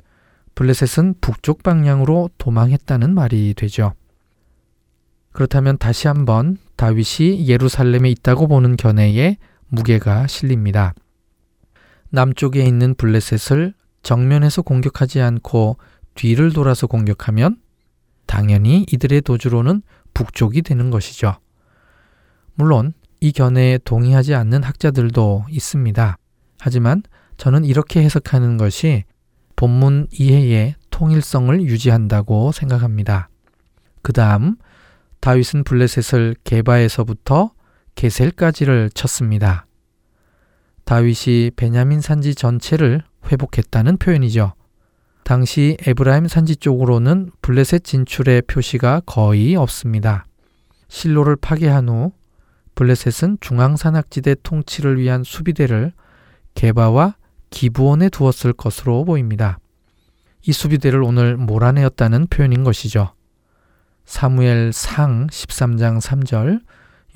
블레셋은 0.56 1.16
북쪽 1.22 1.64
방향으로 1.64 2.30
도망했다는 2.38 3.14
말이 3.14 3.54
되죠. 3.56 3.94
그렇다면 5.36 5.78
다시 5.78 6.08
한번 6.08 6.58
다윗이 6.78 7.50
예루살렘에 7.50 8.10
있다고 8.10 8.48
보는 8.48 8.78
견해에 8.78 9.36
무게가 9.68 10.28
실립니다. 10.28 10.94
남쪽에 12.10 12.64
있는 12.64 12.96
블레셋을 12.96 13.74
정면에서 14.02 14.62
공격하지 14.62 15.20
않고 15.20 15.76
뒤를 16.14 16.54
돌아서 16.54 16.88
공격하면 16.88 17.58
당연히 18.28 18.86
이들의 18.90 19.24
도주로는 19.24 19.82
북쪽이 20.14 20.62
되는 20.62 20.90
것이죠. 20.90 21.36
물론 22.54 22.94
이 23.20 23.34
견해에 23.34 23.80
동의하지 23.80 24.36
않는 24.36 24.64
학자들도 24.64 25.48
있습니다. 25.50 26.18
하지만 26.62 27.04
저는 27.36 27.66
이렇게 27.66 28.02
해석하는 28.02 28.56
것이 28.56 29.04
본문 29.58 30.08
이해의 30.14 30.76
통일성을 30.92 31.62
유지한다고 31.62 32.54
생각합니다. 32.54 33.28
그 34.02 34.14
다음 34.14 34.56
다윗은 35.20 35.64
블레셋을 35.64 36.36
게바에서부터 36.44 37.52
게셀까지를 37.96 38.92
쳤습니다. 38.94 39.66
다윗이 40.84 41.52
베냐민 41.56 42.02
산지 42.02 42.36
전체를 42.36 43.02
회복했다는 43.32 43.98
표현이죠. 43.98 44.54
당시 45.24 45.76
에브라임 45.88 46.28
산지 46.28 46.56
쪽으로는 46.56 47.32
블레셋 47.42 47.84
진출의 47.84 48.44
표시가 48.44 49.02
거의 49.08 49.56
없습니다. 49.56 50.28
실로를 50.88 51.36
파괴한 51.36 51.90
후 51.90 52.12
블레셋은 52.76 53.38
중앙산악지대 53.42 54.36
통치를 54.44 55.00
위한 55.00 55.24
수비대를 55.24 55.94
게바와 56.54 57.16
기부원에 57.50 58.10
두었을 58.10 58.54
것으로 58.54 59.04
보입니다. 59.06 59.58
이 60.46 60.52
수비대를 60.52 61.02
오늘 61.02 61.38
몰아내었다는 61.38 62.28
표현인 62.28 62.64
것이죠. 62.64 63.15
사무엘 64.06 64.72
상 64.74 65.28
13장 65.28 66.00
3절 66.00 66.62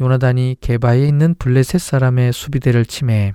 요나단이 0.02 0.58
게바에 0.62 1.08
있는 1.08 1.36
블레셋 1.36 1.80
사람의 1.80 2.34
수비대를 2.34 2.86
침해 2.86 3.34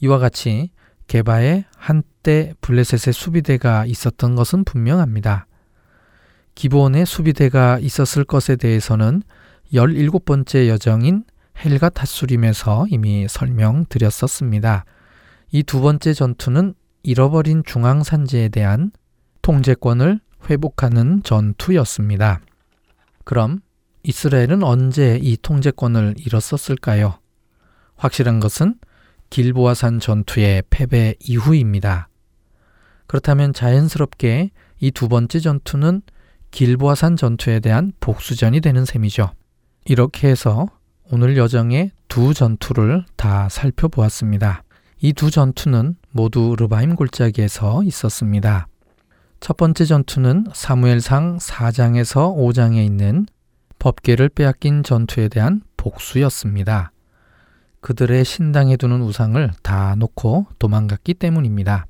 이와 0.00 0.18
같이 0.18 0.70
게바에 1.06 1.64
한때 1.76 2.54
블레셋의 2.60 3.12
수비대가 3.12 3.86
있었던 3.86 4.34
것은 4.34 4.64
분명합니다. 4.64 5.46
기본의 6.54 7.06
수비대가 7.06 7.78
있었을 7.78 8.24
것에 8.24 8.56
대해서는 8.56 9.22
17번째 9.72 10.68
여정인 10.68 11.24
헬가 11.64 11.88
타수림에서 11.88 12.86
이미 12.90 13.26
설명드렸었습니다. 13.28 14.84
이 15.52 15.62
두 15.62 15.80
번째 15.80 16.12
전투는 16.12 16.74
잃어버린 17.02 17.62
중앙산지에 17.64 18.50
대한 18.50 18.92
통제권을 19.42 20.20
회복하는 20.48 21.22
전투였습니다. 21.22 22.40
그럼 23.30 23.60
이스라엘은 24.02 24.64
언제 24.64 25.16
이 25.22 25.36
통제권을 25.36 26.16
잃었었을까요? 26.18 27.20
확실한 27.94 28.40
것은 28.40 28.74
길보아산 29.30 30.00
전투의 30.00 30.64
패배 30.68 31.14
이후입니다. 31.20 32.08
그렇다면 33.06 33.52
자연스럽게 33.52 34.50
이 34.80 34.90
두 34.90 35.06
번째 35.06 35.38
전투는 35.38 36.02
길보아산 36.50 37.16
전투에 37.16 37.60
대한 37.60 37.92
복수전이 38.00 38.60
되는 38.62 38.84
셈이죠. 38.84 39.30
이렇게 39.84 40.26
해서 40.28 40.66
오늘 41.12 41.36
여정의 41.36 41.92
두 42.08 42.34
전투를 42.34 43.04
다 43.14 43.48
살펴보았습니다. 43.48 44.64
이 45.02 45.12
두 45.12 45.30
전투는 45.30 45.94
모두 46.10 46.56
르바임 46.58 46.96
골짜기에서 46.96 47.84
있었습니다. 47.84 48.66
첫 49.40 49.56
번째 49.56 49.86
전투는 49.86 50.48
사무엘상 50.52 51.38
4장에서 51.38 52.36
5장에 52.36 52.84
있는 52.84 53.24
법계를 53.78 54.28
빼앗긴 54.28 54.82
전투에 54.82 55.28
대한 55.28 55.62
복수였습니다. 55.78 56.92
그들의 57.80 58.22
신당에 58.26 58.76
두는 58.76 59.00
우상을 59.00 59.50
다 59.62 59.94
놓고 59.96 60.46
도망갔기 60.58 61.14
때문입니다. 61.14 61.86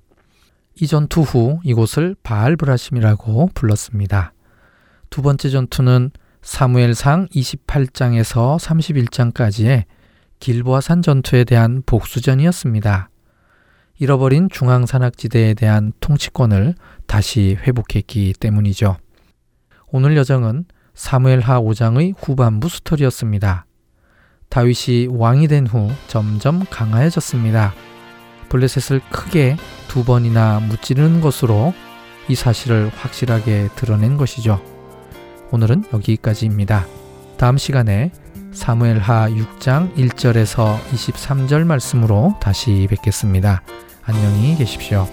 이 0.80 0.86
전투 0.86 1.22
후 1.22 1.58
이곳을 1.64 2.14
바알브라심이라고 2.22 3.50
불렀습니다. 3.52 4.32
두 5.10 5.20
번째 5.20 5.50
전투는 5.50 6.12
사무엘상 6.42 7.26
28장에서 7.26 8.58
31장까지의 8.60 9.86
길보아산 10.38 11.02
전투에 11.02 11.42
대한 11.42 11.82
복수전이었습니다. 11.84 13.09
잃어버린 14.00 14.48
중앙산악지대에 14.48 15.52
대한 15.52 15.92
통치권을 16.00 16.74
다시 17.06 17.58
회복했기 17.60 18.32
때문이죠. 18.40 18.96
오늘 19.92 20.16
여정은 20.16 20.64
사무엘하 20.94 21.60
5장의 21.60 22.14
후반부 22.16 22.70
스토리였습니다. 22.70 23.66
다윗이 24.48 25.08
왕이 25.10 25.48
된 25.48 25.66
후 25.66 25.90
점점 26.08 26.64
강화해졌습니다. 26.70 27.74
블레셋을 28.48 29.02
크게 29.10 29.58
두 29.88 30.02
번이나 30.02 30.60
무찌르는 30.60 31.20
것으로 31.20 31.74
이 32.26 32.34
사실을 32.34 32.90
확실하게 32.96 33.68
드러낸 33.76 34.16
것이죠. 34.16 34.62
오늘은 35.50 35.84
여기까지입니다. 35.92 36.86
다음 37.36 37.58
시간에 37.58 38.12
사무엘하 38.52 39.28
6장 39.28 39.94
1절에서 39.94 40.78
23절 40.84 41.64
말씀으로 41.66 42.34
다시 42.40 42.86
뵙겠습니다. 42.88 43.62
안녕히 44.04 44.56
계십시오. 44.56 45.06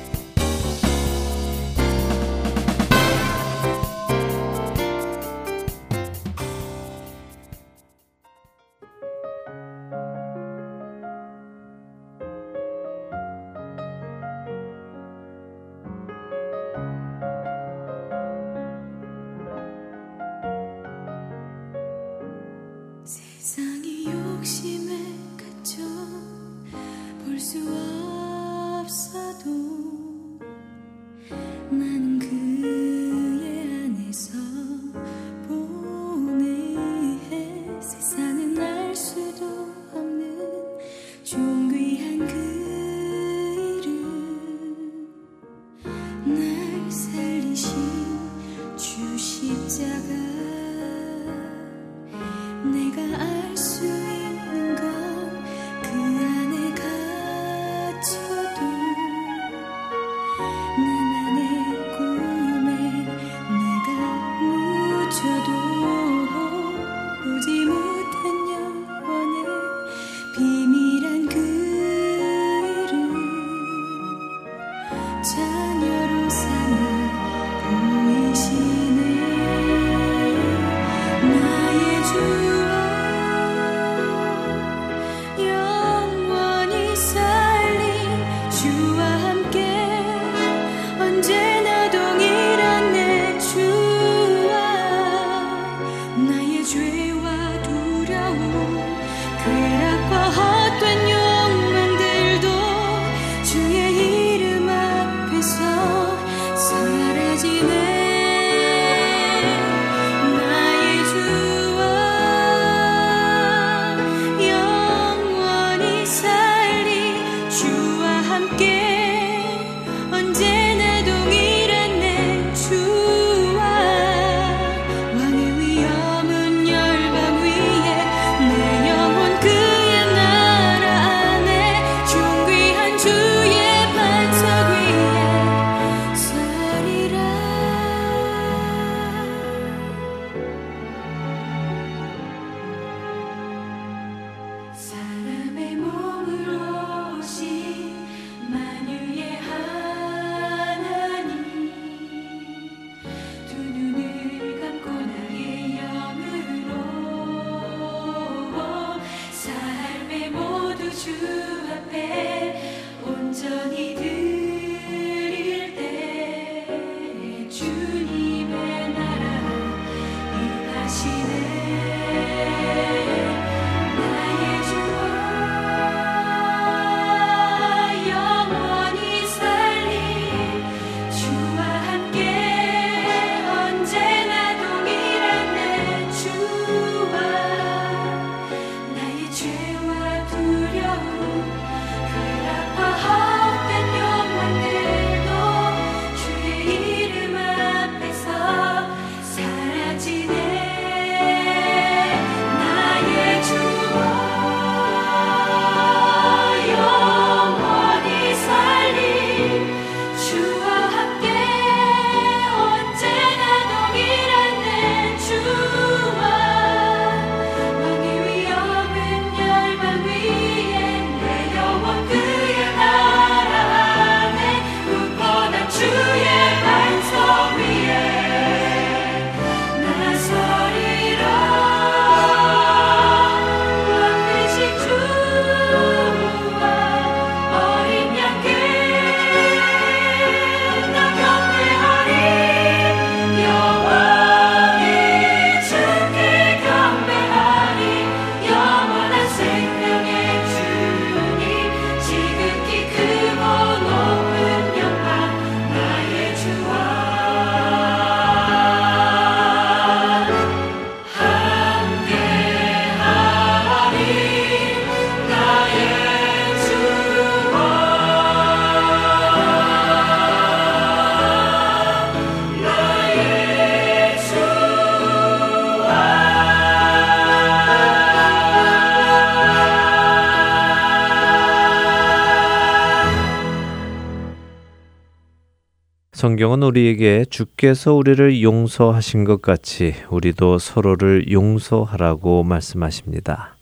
성경은 286.18 286.63
우리에게 286.63 287.26
주께서 287.30 287.93
우리를 287.93 288.41
용서하신 288.41 289.24
것 289.24 289.39
같이 289.39 289.93
우리도 290.09 290.57
서로를 290.57 291.32
용서하라고 291.32 292.41
말씀하십니다. 292.41 293.55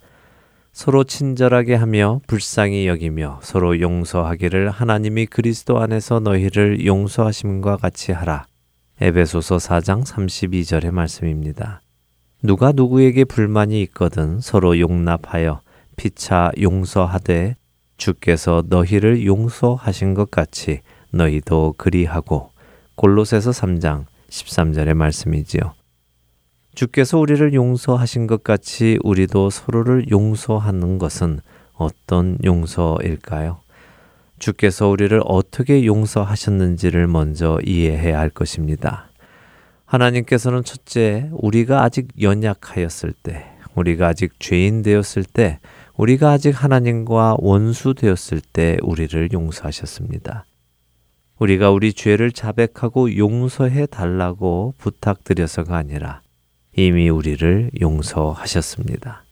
서로 0.71 1.03
친절하게 1.03 1.75
하며 1.75 2.21
불쌍히 2.27 2.87
여기며 2.87 3.41
서로 3.43 3.81
용서하기를 3.81 4.69
하나님이 4.69 5.25
그리스도 5.25 5.81
안에서 5.81 6.21
너희를 6.21 6.85
용서하심과 6.85 7.75
같이 7.75 8.13
하라. 8.13 8.45
에베소서 9.01 9.57
4장 9.57 10.05
32절의 10.05 10.91
말씀입니다. 10.91 11.81
누가 12.41 12.71
누구에게 12.71 13.25
불만이 13.25 13.81
있거든 13.81 14.39
서로 14.39 14.79
용납하여 14.79 15.59
피차 15.97 16.53
용서하되 16.61 17.57
주께서 17.97 18.63
너희를 18.65 19.25
용서하신 19.25 20.13
것 20.13 20.31
같이 20.31 20.79
너희도 21.15 21.75
그리하고 21.77 22.51
골로새서 22.95 23.51
3장 23.51 24.05
13절의 24.29 24.93
말씀이지요. 24.93 25.73
주께서 26.75 27.17
우리를 27.17 27.53
용서하신 27.53 28.27
것 28.27 28.43
같이 28.43 28.99
우리도 29.03 29.49
서로를 29.49 30.09
용서하는 30.11 30.99
것은 30.99 31.39
어떤 31.73 32.37
용서일까요? 32.43 33.61
주께서 34.39 34.89
우리를 34.89 35.21
어떻게 35.23 35.85
용서하셨는지를 35.85 37.07
먼저 37.07 37.59
이해해야 37.63 38.19
할 38.19 38.29
것입니다. 38.29 39.07
하나님께서는 39.85 40.63
첫째, 40.65 41.29
우리가 41.31 41.83
아직 41.83 42.09
연약하였을 42.19 43.13
때, 43.23 43.45
우리가 43.75 44.07
아직 44.07 44.33
죄인 44.39 44.81
되었을 44.81 45.23
때, 45.23 45.59
우리가 45.95 46.31
아직 46.31 46.51
하나님과 46.51 47.37
원수 47.39 47.93
되었을 47.93 48.41
때 48.51 48.77
우리를 48.81 49.29
용서하셨습니다. 49.31 50.45
우리가 51.39 51.69
우리 51.71 51.91
죄를 51.91 52.31
자백하고 52.31 53.17
용서해 53.17 53.87
달라고 53.87 54.73
부탁드려서가 54.77 55.75
아니라 55.75 56.21
이미 56.77 57.09
우리를 57.09 57.71
용서하셨습니다. 57.81 59.23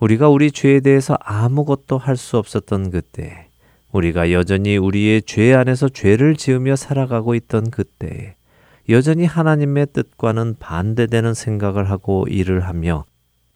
우리가 0.00 0.28
우리 0.28 0.50
죄에 0.50 0.80
대해서 0.80 1.16
아무것도 1.20 1.98
할 1.98 2.16
수 2.16 2.38
없었던 2.38 2.90
그때, 2.90 3.48
우리가 3.92 4.32
여전히 4.32 4.76
우리의 4.76 5.22
죄 5.22 5.54
안에서 5.54 5.88
죄를 5.88 6.36
지으며 6.36 6.76
살아가고 6.76 7.34
있던 7.34 7.70
그때, 7.70 8.36
여전히 8.88 9.24
하나님의 9.24 9.88
뜻과는 9.92 10.56
반대되는 10.58 11.34
생각을 11.34 11.90
하고 11.90 12.26
일을 12.28 12.60
하며 12.60 13.04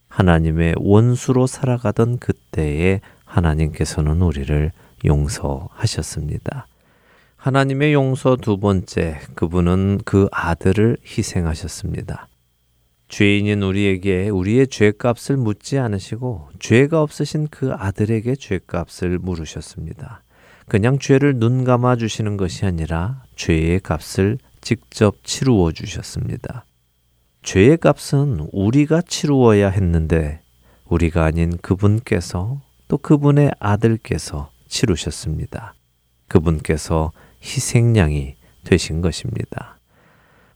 하나님의 0.08 0.74
원수로 0.78 1.46
살아가던 1.46 2.18
그때에 2.18 3.00
하나님께서는 3.24 4.20
우리를 4.20 4.72
용서하셨습니다. 5.04 6.66
하나님의 7.42 7.92
용서 7.92 8.36
두 8.36 8.56
번째, 8.56 9.18
그분은 9.34 10.02
그 10.04 10.28
아들을 10.30 10.96
희생하셨습니다. 11.04 12.28
죄인인 13.08 13.64
우리에게 13.64 14.28
우리의 14.28 14.68
죄값을 14.68 15.38
묻지 15.38 15.76
않으시고 15.76 16.50
죄가 16.60 17.02
없으신 17.02 17.48
그 17.50 17.72
아들에게 17.72 18.36
죄값을 18.36 19.18
물으셨습니다. 19.18 20.22
그냥 20.68 21.00
죄를 21.00 21.40
눈 21.40 21.64
감아 21.64 21.96
주시는 21.96 22.36
것이 22.36 22.64
아니라 22.64 23.24
죄의 23.34 23.80
값을 23.80 24.38
직접 24.60 25.16
치루어 25.24 25.72
주셨습니다. 25.72 26.64
죄의 27.42 27.78
값은 27.78 28.50
우리가 28.52 29.02
치루어야 29.02 29.68
했는데 29.68 30.42
우리가 30.84 31.24
아닌 31.24 31.56
그분께서 31.56 32.60
또 32.86 32.98
그분의 32.98 33.50
아들께서 33.58 34.52
치르셨습니다. 34.68 35.74
그분께서 36.28 37.10
희생양이 37.42 38.36
되신 38.64 39.00
것입니다. 39.00 39.78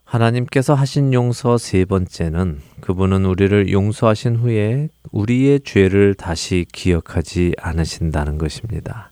하나님께서 0.04 0.74
하신 0.74 1.12
용서 1.12 1.58
세 1.58 1.84
번째는 1.84 2.60
그분은 2.80 3.24
우리를 3.24 3.72
용서하신 3.72 4.36
후에 4.36 4.88
우리의 5.10 5.60
죄를 5.64 6.14
다시 6.14 6.64
기억하지 6.72 7.54
않으신다는 7.58 8.38
것입니다. 8.38 9.10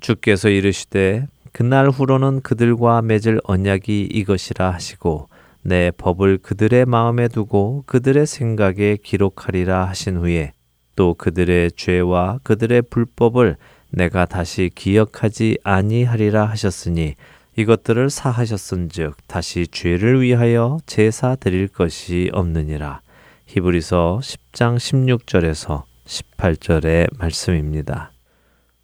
주께서 0.00 0.48
이르시되 0.48 1.26
그날 1.52 1.88
후로는 1.88 2.40
그들과 2.40 3.02
맺을 3.02 3.40
언약이 3.44 4.08
이것이라 4.12 4.70
하시고 4.70 5.28
내 5.62 5.90
법을 5.90 6.38
그들의 6.38 6.86
마음에 6.86 7.28
두고 7.28 7.84
그들의 7.86 8.26
생각에 8.26 8.96
기록하리라 9.02 9.86
하신 9.88 10.16
후에 10.18 10.52
또 10.96 11.14
그들의 11.14 11.72
죄와 11.72 12.40
그들의 12.42 12.82
불법을 12.82 13.56
내가 13.96 14.26
다시 14.26 14.70
기억하지 14.74 15.56
아니하리라 15.64 16.44
하셨으니 16.44 17.14
이것들을 17.56 18.10
사하셨은즉 18.10 19.16
다시 19.26 19.66
죄를 19.66 20.20
위하여 20.20 20.76
제사 20.84 21.34
드릴 21.34 21.66
것이 21.66 22.28
없느니라. 22.34 23.00
히브리서 23.46 24.20
10장 24.22 24.76
16절에서 24.76 25.84
18절의 26.04 27.08
말씀입니다. 27.18 28.12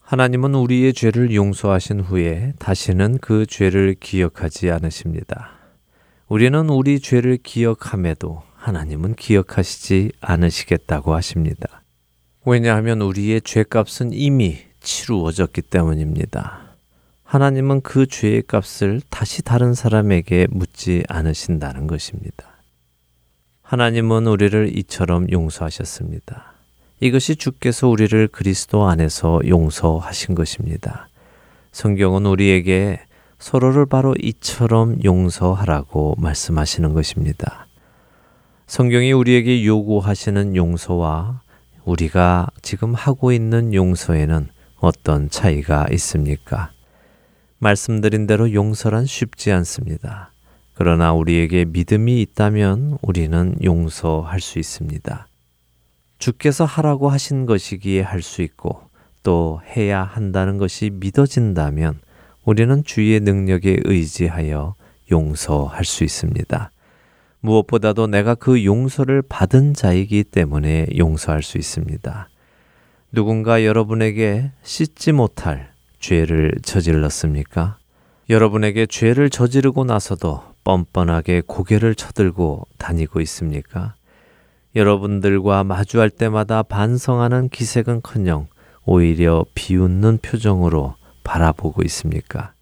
하나님은 0.01 0.55
우리의 0.55 0.95
죄를 0.95 1.35
용서하신 1.35 2.01
후에 2.01 2.55
다시는 2.59 3.19
그 3.19 3.45
죄를 3.45 3.95
기억하지 4.01 4.71
않으십니다. 4.71 5.51
우리는 6.27 6.71
우리 6.71 7.01
죄를 7.01 7.37
기억함에도 7.37 8.43
하나님은 8.57 9.17
기억하시지 9.17 10.13
않으시겠다고 10.23 11.13
하십니다. 11.15 11.83
왜냐하면 12.47 13.03
우리의 13.03 13.43
죄값은 13.43 14.13
이미 14.15 14.72
치루어졌기 14.83 15.63
때문입니다. 15.63 16.61
하나님은 17.25 17.81
그 17.81 18.07
죄의 18.07 18.43
값을 18.43 19.01
다시 19.09 19.43
다른 19.43 19.73
사람에게 19.73 20.49
묻지 20.51 21.03
않으신다는 21.09 21.87
것입니다. 21.87 22.47
하나님은 23.63 24.27
우리를 24.27 24.77
이처럼 24.79 25.31
용서하셨습니다. 25.31 26.53
이것이 27.01 27.37
주께서 27.37 27.89
우리를 27.89 28.29
그리스도 28.29 28.85
안에서 28.87 29.41
용서하신 29.47 30.35
것입니다. 30.35 31.09
성경은 31.73 32.27
우리에게 32.27 33.01
서로를 33.39 33.87
바로 33.87 34.15
이처럼 34.21 35.03
용서하라고 35.03 36.15
말씀하시는 36.19 36.93
것입니다. 36.93 37.67
성경이 38.67 39.13
우리에게 39.13 39.65
요구하시는 39.67 40.55
용서와 40.55 41.41
우리가 41.85 42.49
지금 42.61 42.95
하고 42.95 43.33
있는 43.33 43.75
용서에는 43.75 44.49
어떤 44.83 45.31
차이가 45.31 45.87
있습니까? 45.93 46.73
말씀드린 47.59 48.27
대로 48.27 48.53
용서란 48.53 49.07
쉽지 49.07 49.53
않습니다. 49.53 50.33
그러나 50.75 51.13
우리에게 51.13 51.65
믿음이 51.67 52.21
있다면 52.23 52.99
우리는 53.01 53.55
용서할 53.63 54.41
수 54.41 54.59
있습니다. 54.59 55.29
주께서 56.19 56.65
하라고 56.65 57.09
하신 57.09 57.47
것이기에 57.47 58.03
할 58.03 58.23
수 58.23 58.43
있고 58.43 58.81
또 59.23 59.61
해야 59.77 60.03
한다는 60.03 60.59
것이 60.59 60.91
믿어진다면 60.91 62.01
우리는 62.45 62.83
주의 62.83 63.21
능력에 63.21 63.83
의지하여 63.85 64.75
용서할 65.13 65.85
수 65.85 66.03
있습니다. 66.03 66.73
무엇보다도 67.39 68.09
내가 68.09 68.35
그 68.35 68.65
용서를 68.65 69.23
받은 69.23 69.75
자이기 69.75 70.25
때문에 70.25 70.87
용서할 70.99 71.45
수 71.45 71.57
있습니다. 71.57 72.29
누군가 73.15 73.63
여러분에게 73.67 74.53
씻지 74.63 75.13
못할 75.13 75.71
죄를 75.99 76.55
저질렀습니까? 76.63 77.77
여러분에게 78.31 78.87
죄를 78.87 79.29
저지르고 79.29 79.85
나서도 79.85 80.43
뻔뻔하게 80.65 81.43
고개를 81.47 81.95
쳐들고 81.95 82.67
다니고 82.79 83.21
있습니까? 83.21 83.95
여러분들과 84.75 85.63
마주할 85.63 86.09
때마다 86.09 86.63
반성하는 86.63 87.51
기색은 87.51 88.01
커녕 88.03 88.47
오히려 88.87 89.45
비웃는 89.55 90.21
표정으로 90.23 90.95
바라보고 91.23 91.83
있습니까? 91.83 92.55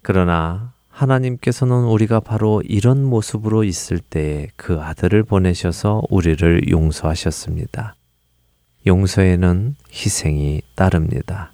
그러나 0.00 0.72
하나님께서는 0.88 1.84
우리가 1.84 2.20
바로 2.20 2.62
이런 2.64 3.04
모습으로 3.04 3.64
있을 3.64 3.98
때에 3.98 4.48
그 4.56 4.80
아들을 4.80 5.22
보내셔서 5.24 6.00
우리를 6.08 6.70
용서하셨습니다. 6.70 7.94
용서에는 8.86 9.76
희생이 9.92 10.62
따릅니다. 10.74 11.52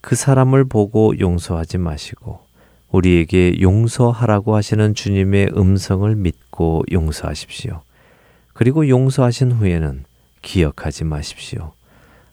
그 0.00 0.14
사람을 0.14 0.64
보고 0.64 1.18
용서하지 1.18 1.78
마시고 1.78 2.40
우리에게 2.90 3.60
용서하라고 3.60 4.56
하시는 4.56 4.94
주님의 4.94 5.52
음성을 5.56 6.14
믿고 6.16 6.82
용서하십시오. 6.90 7.82
그리고 8.52 8.88
용서하신 8.88 9.52
후에는 9.52 10.04
기억하지 10.42 11.04
마십시오. 11.04 11.72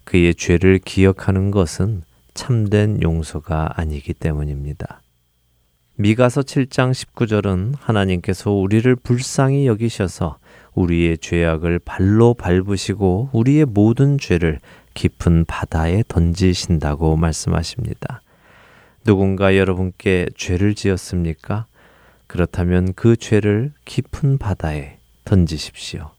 그의 0.04 0.34
죄를 0.36 0.80
기억하는 0.80 1.52
것은 1.52 2.04
참된 2.34 3.02
용서가 3.02 3.74
아니기 3.76 4.14
때문입니다. 4.14 5.02
미가서 5.96 6.42
7장 6.42 6.92
19절은 6.92 7.76
하나님께서 7.80 8.52
우리를 8.52 8.96
불쌍히 8.96 9.66
여기셔서 9.68 10.38
우리의 10.78 11.18
죄악을 11.18 11.80
발로 11.80 12.36
밟으시고 12.36 13.32
우리의 13.34 13.66
모든 13.66 14.18
죄를 14.18 14.60
깊은 14.94 15.46
바다에 15.46 16.04
던지신다고 16.08 17.18
말씀하십니다. 17.18 18.22
누군가 19.04 19.58
여러분께 19.58 20.28
죄를 20.38 20.76
지었습니까? 20.76 21.66
그렇다면 22.28 22.94
그 22.94 23.16
죄를 23.16 23.72
깊은 23.86 24.38
바다에 24.38 24.98
던지십시오. 25.26 26.12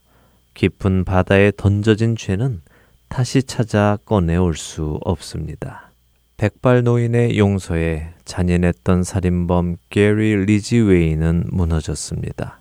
깊은 0.55 1.05
바다에 1.05 1.51
던져진 1.55 2.15
죄는 2.17 2.61
다시 3.07 3.43
찾아 3.43 3.97
꺼내올 4.05 4.55
수 4.55 4.99
없습니다. 5.03 5.91
백발 6.37 6.83
노인의 6.83 7.37
용서에 7.37 8.09
잔인했던 8.25 9.03
살인범 9.03 9.77
게리 9.89 10.35
리지웨이는 10.45 11.45
무너졌습니다. 11.51 12.58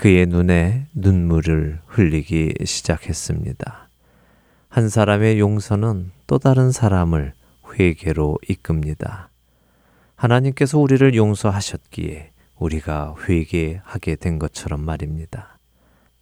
그의 0.00 0.24
눈에 0.24 0.86
눈물을 0.94 1.80
흘리기 1.86 2.54
시작했습니다. 2.64 3.88
한 4.70 4.88
사람의 4.88 5.38
용서는 5.38 6.10
또 6.26 6.38
다른 6.38 6.72
사람을 6.72 7.34
회개로 7.74 8.38
이끕니다. 8.48 9.28
하나님께서 10.16 10.78
우리를 10.78 11.14
용서하셨기에 11.14 12.30
우리가 12.56 13.14
회개하게 13.28 14.16
된 14.16 14.38
것처럼 14.38 14.80
말입니다. 14.80 15.58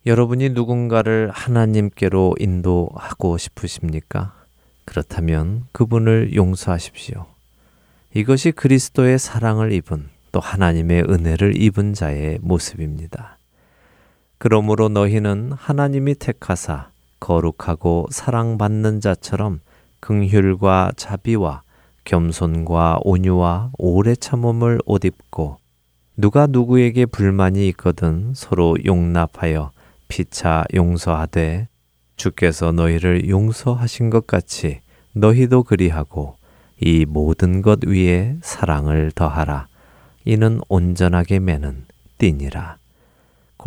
여러분이 0.06 0.48
누군가를 0.48 1.30
하나님께로 1.32 2.34
인도하고 2.40 3.38
싶으십니까? 3.38 4.34
그렇다면 4.86 5.66
그분을 5.70 6.34
용서하십시오. 6.34 7.26
이것이 8.12 8.50
그리스도의 8.50 9.20
사랑을 9.20 9.70
입은 9.70 10.08
또 10.32 10.40
하나님의 10.40 11.04
은혜를 11.08 11.62
입은 11.62 11.94
자의 11.94 12.40
모습입니다. 12.42 13.37
그러므로 14.38 14.88
너희는 14.88 15.52
하나님이 15.52 16.14
택하사 16.14 16.90
거룩하고 17.20 18.06
사랑받는 18.10 19.00
자처럼 19.00 19.60
긍휼과 20.00 20.92
자비와 20.96 21.62
겸손과 22.04 23.00
온유와 23.02 23.72
오래 23.78 24.14
참음을 24.14 24.80
옷 24.86 25.04
입고 25.04 25.58
누가 26.16 26.46
누구에게 26.46 27.06
불만이 27.06 27.68
있거든 27.68 28.32
서로 28.34 28.76
용납하여 28.84 29.72
피차 30.08 30.64
용서하되 30.74 31.68
주께서 32.16 32.72
너희를 32.72 33.28
용서하신 33.28 34.10
것 34.10 34.26
같이 34.26 34.80
너희도 35.12 35.64
그리하고 35.64 36.36
이 36.80 37.04
모든 37.06 37.62
것 37.62 37.84
위에 37.84 38.36
사랑을 38.40 39.10
더하라. 39.14 39.66
이는 40.24 40.60
온전하게 40.68 41.40
매는 41.40 41.84
띠니라. 42.18 42.76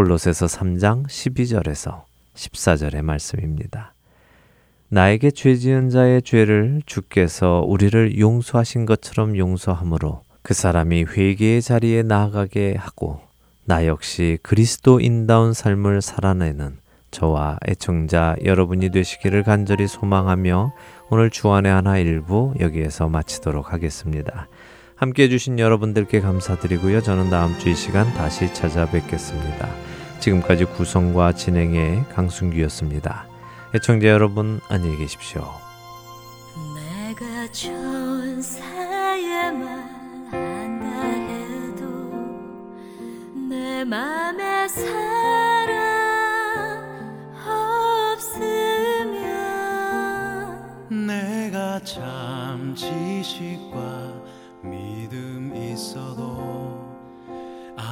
골로새서 0.02 0.48
3장 0.48 1.06
12절에서 1.06 2.06
14절의 2.34 3.04
말씀입니다. 3.04 3.94
나에게 4.90 5.30
죄 5.30 5.56
지은 5.56 5.92
자의 5.92 6.24
죄를 6.24 6.82
주께서 6.88 7.64
우리를 7.68 8.18
용서하신 8.18 8.88
것처럼 8.88 9.38
용서함으로 9.38 10.24
그 10.42 10.56
사람이 10.56 11.04
회개의 11.04 11.62
자리에 11.62 12.02
나아가게 12.02 12.78
하고 12.80 13.22
나 13.64 13.86
역시 13.86 14.40
그리스도인다운 14.42 15.54
삶을 15.54 16.02
살아내는 16.02 16.80
저와 17.12 17.60
애청자 17.68 18.36
여러분이 18.44 18.90
되시기를 18.90 19.44
간절히 19.44 19.88
소망하며 19.88 20.74
오늘 21.12 21.30
주안의 21.30 21.72
하나 21.72 22.00
일부 22.00 22.56
여기에서 22.60 23.08
마치도록 23.08 23.72
하겠습니다. 23.72 24.48
함께 24.96 25.24
해주신 25.24 25.60
여러분들께 25.60 26.22
감사드리고요. 26.22 27.02
저는 27.02 27.30
다음 27.30 27.58
주 27.60 27.70
이 27.70 27.76
시간 27.76 28.12
다시 28.16 28.52
찾아뵙겠습니다. 28.52 29.91
지금까지 30.22 30.66
구성과 30.66 31.34
진행의 31.34 32.06
강순기였습니다. 32.14 33.26
애청자 33.76 34.08
여러분 34.08 34.62
안녕히 34.70 34.98
계십시오. 34.98 35.52
내가 36.76 37.52
천사의 37.52 39.52
말한다 39.52 41.02
해도 41.02 41.84
내 43.50 43.84
맘에 43.84 44.68
사랑 44.68 45.82
없으면 48.14 49.26
내가 51.08 51.80
참 51.84 52.76
지식과 52.76 54.14
믿음 54.62 55.56
있어도 55.56 56.71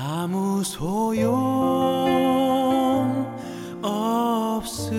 아무 0.01 0.63
소용 0.63 1.35
없으니 3.81 4.93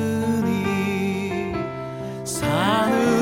산으 2.22 3.20